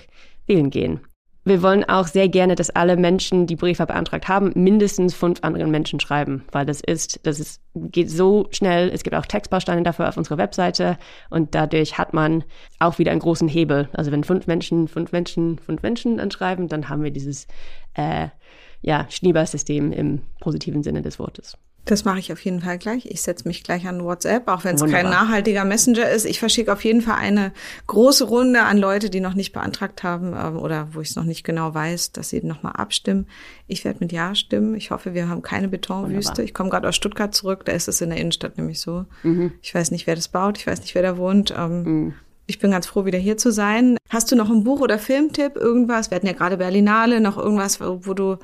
wählen 0.45 0.69
gehen. 0.69 0.99
Wir 1.45 1.63
wollen 1.63 1.83
auch 1.85 2.07
sehr 2.07 2.27
gerne, 2.27 2.55
dass 2.55 2.69
alle 2.69 2.97
Menschen, 2.97 3.47
die 3.47 3.55
Briefe 3.55 3.85
beantragt 3.85 4.27
haben, 4.27 4.51
mindestens 4.55 5.15
fünf 5.15 5.39
anderen 5.41 5.71
Menschen 5.71 5.99
schreiben, 5.99 6.43
weil 6.51 6.65
das 6.65 6.81
ist, 6.81 7.25
das 7.25 7.39
ist, 7.39 7.61
geht 7.73 8.09
so 8.09 8.47
schnell. 8.51 8.89
Es 8.89 9.03
gibt 9.03 9.15
auch 9.15 9.25
Textbausteine 9.25 9.83
dafür 9.83 10.09
auf 10.09 10.17
unserer 10.17 10.37
Webseite 10.37 10.97
und 11.29 11.55
dadurch 11.55 11.97
hat 11.97 12.13
man 12.13 12.43
auch 12.79 12.99
wieder 12.99 13.11
einen 13.11 13.21
großen 13.21 13.47
Hebel. 13.47 13.89
Also 13.93 14.11
wenn 14.11 14.23
fünf 14.23 14.47
Menschen, 14.47 14.87
fünf 14.87 15.11
Menschen, 15.11 15.59
fünf 15.59 15.81
Menschen 15.81 16.19
anschreiben, 16.19 16.67
dann 16.67 16.89
haben 16.89 17.03
wir 17.03 17.11
dieses 17.11 17.47
äh, 17.93 18.27
ja, 18.81 19.07
Schneeballsystem 19.09 19.91
im 19.91 20.21
positiven 20.41 20.83
Sinne 20.83 21.01
des 21.01 21.19
Wortes. 21.19 21.57
Das 21.89 22.05
mache 22.05 22.19
ich 22.19 22.31
auf 22.31 22.39
jeden 22.45 22.61
Fall 22.61 22.77
gleich. 22.77 23.07
Ich 23.07 23.23
setze 23.23 23.47
mich 23.47 23.63
gleich 23.63 23.87
an 23.87 24.03
WhatsApp, 24.03 24.47
auch 24.47 24.63
wenn 24.63 24.75
es 24.75 24.85
kein 24.85 25.09
nachhaltiger 25.09 25.65
Messenger 25.65 26.07
ist. 26.07 26.25
Ich 26.25 26.37
verschicke 26.37 26.71
auf 26.71 26.83
jeden 26.83 27.01
Fall 27.01 27.15
eine 27.15 27.51
große 27.87 28.25
Runde 28.25 28.61
an 28.61 28.77
Leute, 28.77 29.09
die 29.09 29.19
noch 29.19 29.33
nicht 29.33 29.53
beantragt 29.53 30.03
haben 30.03 30.33
äh, 30.33 30.55
oder 30.55 30.89
wo 30.93 31.01
ich 31.01 31.09
es 31.09 31.15
noch 31.15 31.23
nicht 31.23 31.43
genau 31.43 31.73
weiß, 31.73 32.11
dass 32.11 32.29
sie 32.29 32.45
nochmal 32.45 32.73
abstimmen. 32.73 33.25
Ich 33.65 33.85
werde 33.85 34.01
mit 34.01 34.11
Ja 34.11 34.35
stimmen. 34.35 34.75
Ich 34.75 34.91
hoffe, 34.91 35.15
wir 35.15 35.29
haben 35.29 35.41
keine 35.41 35.67
Betonwüste. 35.67 36.29
Wunderbar. 36.29 36.45
Ich 36.45 36.53
komme 36.53 36.69
gerade 36.69 36.87
aus 36.87 36.95
Stuttgart 36.95 37.33
zurück, 37.33 37.65
da 37.65 37.71
ist 37.71 37.87
es 37.87 38.01
in 38.01 38.11
der 38.11 38.19
Innenstadt 38.19 38.59
nämlich 38.59 38.79
so. 38.79 39.05
Mhm. 39.23 39.53
Ich 39.63 39.73
weiß 39.73 39.89
nicht, 39.89 40.05
wer 40.05 40.13
das 40.13 40.27
baut, 40.27 40.59
ich 40.59 40.67
weiß 40.67 40.81
nicht, 40.81 40.93
wer 40.93 41.01
da 41.01 41.17
wohnt. 41.17 41.55
Ähm, 41.57 41.83
mhm. 41.83 42.13
Ich 42.45 42.59
bin 42.59 42.69
ganz 42.69 42.85
froh, 42.85 43.05
wieder 43.05 43.17
hier 43.17 43.37
zu 43.37 43.51
sein. 43.51 43.97
Hast 44.09 44.31
du 44.31 44.35
noch 44.35 44.51
ein 44.51 44.63
Buch 44.63 44.81
oder 44.81 44.99
Filmtipp, 44.99 45.55
irgendwas? 45.55 46.11
Wir 46.11 46.17
hatten 46.17 46.27
ja 46.27 46.33
gerade 46.33 46.57
Berlinale, 46.57 47.19
noch 47.19 47.39
irgendwas, 47.39 47.81
wo 47.81 48.13
du 48.13 48.37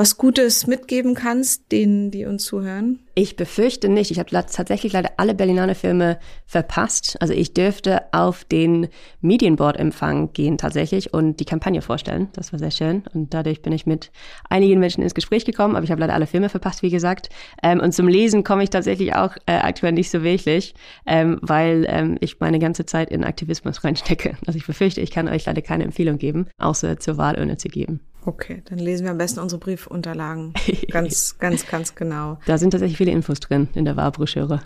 was 0.00 0.16
Gutes 0.16 0.66
mitgeben 0.66 1.14
kannst, 1.14 1.70
denen, 1.72 2.10
die 2.10 2.24
uns 2.24 2.46
zuhören? 2.46 3.00
Ich 3.14 3.36
befürchte 3.36 3.90
nicht. 3.90 4.10
Ich 4.10 4.18
habe 4.18 4.30
tatsächlich 4.30 4.94
leider 4.94 5.10
alle 5.18 5.34
Berlinale 5.34 5.74
Filme 5.74 6.18
verpasst. 6.46 7.18
Also 7.20 7.34
ich 7.34 7.52
dürfte 7.52 8.04
auf 8.10 8.44
den 8.44 8.88
Medienboard-Empfang 9.20 10.32
gehen 10.32 10.56
tatsächlich 10.56 11.12
und 11.12 11.38
die 11.38 11.44
Kampagne 11.44 11.82
vorstellen. 11.82 12.28
Das 12.32 12.50
war 12.50 12.58
sehr 12.58 12.70
schön. 12.70 13.02
Und 13.12 13.34
dadurch 13.34 13.60
bin 13.60 13.74
ich 13.74 13.84
mit 13.84 14.10
einigen 14.48 14.80
Menschen 14.80 15.02
ins 15.02 15.12
Gespräch 15.12 15.44
gekommen, 15.44 15.76
aber 15.76 15.84
ich 15.84 15.90
habe 15.90 16.00
leider 16.00 16.14
alle 16.14 16.26
Filme 16.26 16.48
verpasst, 16.48 16.82
wie 16.82 16.88
gesagt. 16.88 17.28
Ähm, 17.62 17.78
und 17.78 17.92
zum 17.92 18.08
Lesen 18.08 18.42
komme 18.42 18.62
ich 18.62 18.70
tatsächlich 18.70 19.14
auch 19.14 19.36
äh, 19.44 19.52
aktuell 19.52 19.92
nicht 19.92 20.08
so 20.08 20.22
wirklich, 20.22 20.74
ähm, 21.04 21.38
weil 21.42 21.84
ähm, 21.90 22.16
ich 22.20 22.40
meine 22.40 22.58
ganze 22.58 22.86
Zeit 22.86 23.10
in 23.10 23.22
Aktivismus 23.22 23.84
reinstecke. 23.84 24.38
Also 24.46 24.56
ich 24.56 24.66
befürchte, 24.66 25.02
ich 25.02 25.10
kann 25.10 25.28
euch 25.28 25.44
leider 25.44 25.60
keine 25.60 25.84
Empfehlung 25.84 26.16
geben, 26.16 26.46
außer 26.56 26.98
zur 26.98 27.18
Wahlurne 27.18 27.58
zu 27.58 27.68
geben. 27.68 28.00
Okay, 28.24 28.62
dann 28.66 28.78
lesen 28.78 29.04
wir 29.04 29.10
am 29.10 29.18
besten 29.18 29.40
unsere 29.40 29.58
Briefunterlagen 29.58 30.52
ganz, 30.90 31.38
ganz, 31.38 31.66
ganz 31.66 31.94
genau. 31.94 32.38
Da 32.46 32.58
sind 32.58 32.70
tatsächlich 32.70 32.98
viele 32.98 33.12
Infos 33.12 33.40
drin 33.40 33.68
in 33.74 33.84
der 33.84 33.96
Wahrbroschüre. 33.96 34.62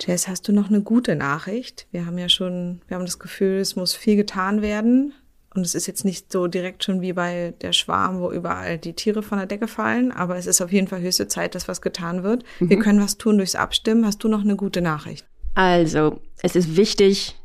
Jess, 0.00 0.28
hast 0.28 0.48
du 0.48 0.52
noch 0.52 0.68
eine 0.68 0.80
gute 0.80 1.14
Nachricht? 1.14 1.86
Wir 1.90 2.06
haben 2.06 2.16
ja 2.16 2.28
schon, 2.28 2.80
wir 2.88 2.96
haben 2.96 3.04
das 3.04 3.18
Gefühl, 3.18 3.58
es 3.58 3.76
muss 3.76 3.94
viel 3.94 4.16
getan 4.16 4.62
werden. 4.62 5.12
Und 5.52 5.66
es 5.66 5.74
ist 5.74 5.88
jetzt 5.88 6.04
nicht 6.04 6.30
so 6.30 6.46
direkt 6.46 6.84
schon 6.84 7.00
wie 7.00 7.12
bei 7.12 7.54
der 7.60 7.72
Schwarm, 7.72 8.20
wo 8.20 8.30
überall 8.30 8.78
die 8.78 8.92
Tiere 8.92 9.22
von 9.22 9.38
der 9.38 9.48
Decke 9.48 9.66
fallen, 9.66 10.12
aber 10.12 10.36
es 10.36 10.46
ist 10.46 10.60
auf 10.60 10.70
jeden 10.70 10.86
Fall 10.86 11.00
höchste 11.00 11.26
Zeit, 11.26 11.56
dass 11.56 11.66
was 11.66 11.82
getan 11.82 12.22
wird. 12.22 12.44
Mhm. 12.60 12.70
Wir 12.70 12.78
können 12.78 13.00
was 13.00 13.18
tun 13.18 13.36
durchs 13.36 13.56
Abstimmen. 13.56 14.06
Hast 14.06 14.22
du 14.22 14.28
noch 14.28 14.42
eine 14.42 14.54
gute 14.54 14.80
Nachricht? 14.80 15.26
Also, 15.54 16.20
es 16.42 16.54
ist 16.54 16.76
wichtig, 16.76 17.36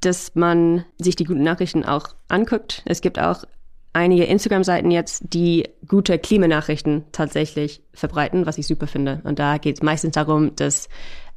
dass 0.00 0.34
man 0.34 0.84
sich 0.98 1.16
die 1.16 1.24
guten 1.24 1.42
Nachrichten 1.42 1.86
auch 1.86 2.14
anguckt. 2.28 2.82
Es 2.84 3.00
gibt 3.00 3.18
auch 3.18 3.44
einige 3.94 4.24
Instagram-Seiten 4.24 4.90
jetzt, 4.90 5.22
die 5.32 5.68
gute 5.88 6.18
Klimanachrichten 6.18 7.04
tatsächlich 7.12 7.82
verbreiten, 7.94 8.44
was 8.44 8.58
ich 8.58 8.66
super 8.66 8.86
finde. 8.86 9.22
Und 9.24 9.38
da 9.38 9.56
geht 9.56 9.76
es 9.76 9.82
meistens 9.82 10.14
darum, 10.14 10.54
dass 10.56 10.88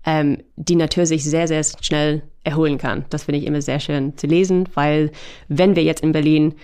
ähm, 0.06 0.40
die 0.56 0.76
Natur 0.76 1.06
sich 1.06 1.24
sehr, 1.24 1.48
sehr 1.48 1.64
schnell 1.82 2.24
erholen 2.44 2.78
kann. 2.78 3.06
Das 3.10 3.24
finde 3.26 3.40
ich 3.40 3.46
immer 3.46 3.62
sehr 3.62 3.80
schön 3.80 4.18
zu 4.18 4.28
lesen, 4.28 4.68
weil 4.74 5.12
wenn 5.48 5.76
wir 5.76 5.84
jetzt 5.84 6.04
in 6.04 6.12
Berlin 6.12 6.56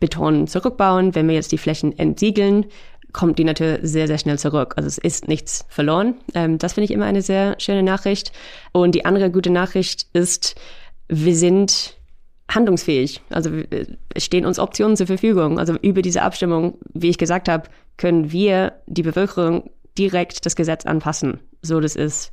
Beton 0.00 0.46
zurückbauen, 0.46 1.14
wenn 1.14 1.26
wir 1.26 1.34
jetzt 1.34 1.50
die 1.50 1.58
Flächen 1.58 1.98
entsiegeln, 1.98 2.66
kommt 3.12 3.38
die 3.38 3.44
Natur 3.44 3.78
sehr, 3.82 4.06
sehr 4.06 4.18
schnell 4.18 4.38
zurück. 4.38 4.74
Also 4.76 4.86
es 4.86 4.98
ist 4.98 5.28
nichts 5.28 5.64
verloren. 5.68 6.14
Ähm, 6.34 6.58
das 6.58 6.74
finde 6.74 6.84
ich 6.84 6.90
immer 6.90 7.06
eine 7.06 7.22
sehr 7.22 7.56
schöne 7.58 7.82
Nachricht. 7.82 8.32
Und 8.72 8.94
die 8.94 9.04
andere 9.04 9.30
gute 9.30 9.50
Nachricht 9.50 10.06
ist, 10.12 10.56
wir 11.08 11.34
sind 11.34 11.97
handlungsfähig. 12.48 13.20
Also 13.30 13.50
es 14.14 14.24
stehen 14.24 14.46
uns 14.46 14.58
Optionen 14.58 14.96
zur 14.96 15.06
Verfügung. 15.06 15.58
Also 15.58 15.76
über 15.82 16.02
diese 16.02 16.22
Abstimmung, 16.22 16.78
wie 16.94 17.10
ich 17.10 17.18
gesagt 17.18 17.48
habe, 17.48 17.68
können 17.96 18.32
wir 18.32 18.74
die 18.86 19.02
Bevölkerung 19.02 19.70
direkt 19.98 20.46
das 20.46 20.56
Gesetz 20.56 20.86
anpassen, 20.86 21.40
so 21.62 21.80
dass 21.80 21.96
es 21.96 22.30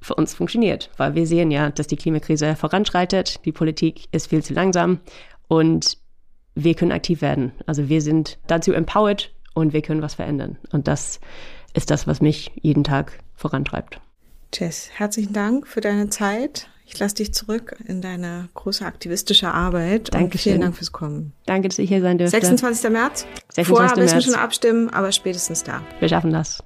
für 0.00 0.14
uns 0.14 0.34
funktioniert. 0.34 0.90
Weil 0.96 1.14
wir 1.14 1.26
sehen 1.26 1.50
ja, 1.50 1.70
dass 1.70 1.86
die 1.86 1.96
Klimakrise 1.96 2.54
voranschreitet, 2.54 3.44
die 3.44 3.52
Politik 3.52 4.06
ist 4.12 4.28
viel 4.28 4.44
zu 4.44 4.54
langsam 4.54 5.00
und 5.48 5.98
wir 6.54 6.74
können 6.74 6.92
aktiv 6.92 7.22
werden. 7.22 7.52
Also 7.66 7.88
wir 7.88 8.02
sind 8.02 8.38
dazu 8.46 8.72
empowered 8.72 9.32
und 9.54 9.72
wir 9.72 9.82
können 9.82 10.02
was 10.02 10.14
verändern. 10.14 10.56
Und 10.70 10.88
das 10.88 11.20
ist 11.74 11.90
das, 11.90 12.06
was 12.06 12.20
mich 12.20 12.52
jeden 12.60 12.84
Tag 12.84 13.18
vorantreibt. 13.34 14.00
Jess, 14.54 14.90
herzlichen 14.94 15.32
Dank 15.32 15.66
für 15.66 15.80
deine 15.80 16.08
Zeit. 16.08 16.68
Ich 16.90 16.98
lasse 16.98 17.16
dich 17.16 17.34
zurück 17.34 17.76
in 17.86 18.00
deine 18.00 18.48
große 18.54 18.84
aktivistische 18.84 19.52
Arbeit. 19.52 20.14
Danke. 20.14 20.38
Vielen 20.38 20.62
Dank 20.62 20.74
fürs 20.74 20.90
Kommen. 20.90 21.34
Danke, 21.44 21.68
dass 21.68 21.78
ich 21.78 21.88
hier 21.88 22.00
sein 22.00 22.16
durfte. 22.16 22.30
26. 22.30 22.90
März. 22.90 23.26
26. 23.52 23.66
Vorher 23.66 23.96
müssen 23.96 24.14
wir 24.14 24.22
schon 24.22 24.34
abstimmen, 24.34 24.88
aber 24.88 25.12
spätestens 25.12 25.62
da. 25.62 25.82
Wir 26.00 26.08
schaffen 26.08 26.32
das. 26.32 26.62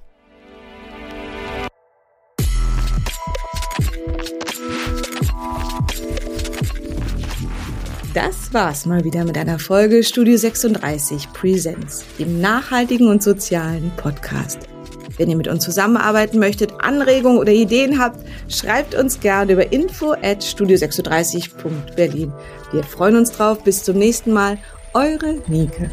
Das 8.13 8.53
war's 8.53 8.85
mal 8.85 9.03
wieder 9.03 9.25
mit 9.25 9.37
einer 9.37 9.59
Folge 9.59 10.03
Studio 10.03 10.37
36 10.37 11.33
Presents, 11.33 12.05
dem 12.17 12.39
nachhaltigen 12.39 13.07
und 13.07 13.21
sozialen 13.21 13.91
Podcast. 13.97 14.69
Wenn 15.17 15.29
ihr 15.29 15.37
mit 15.37 15.47
uns 15.47 15.63
zusammenarbeiten 15.63 16.39
möchtet, 16.39 16.71
Anregungen 16.79 17.37
oder 17.37 17.51
Ideen 17.51 17.99
habt, 17.99 18.19
schreibt 18.49 18.95
uns 18.95 19.19
gerne 19.19 19.53
über 19.53 19.71
info 19.71 20.13
at 20.13 20.41
studio36.berlin. 20.41 22.31
Wir 22.71 22.83
freuen 22.83 23.17
uns 23.17 23.31
drauf. 23.31 23.63
Bis 23.63 23.83
zum 23.83 23.97
nächsten 23.97 24.31
Mal. 24.31 24.57
Eure 24.93 25.41
Nike. 25.47 25.89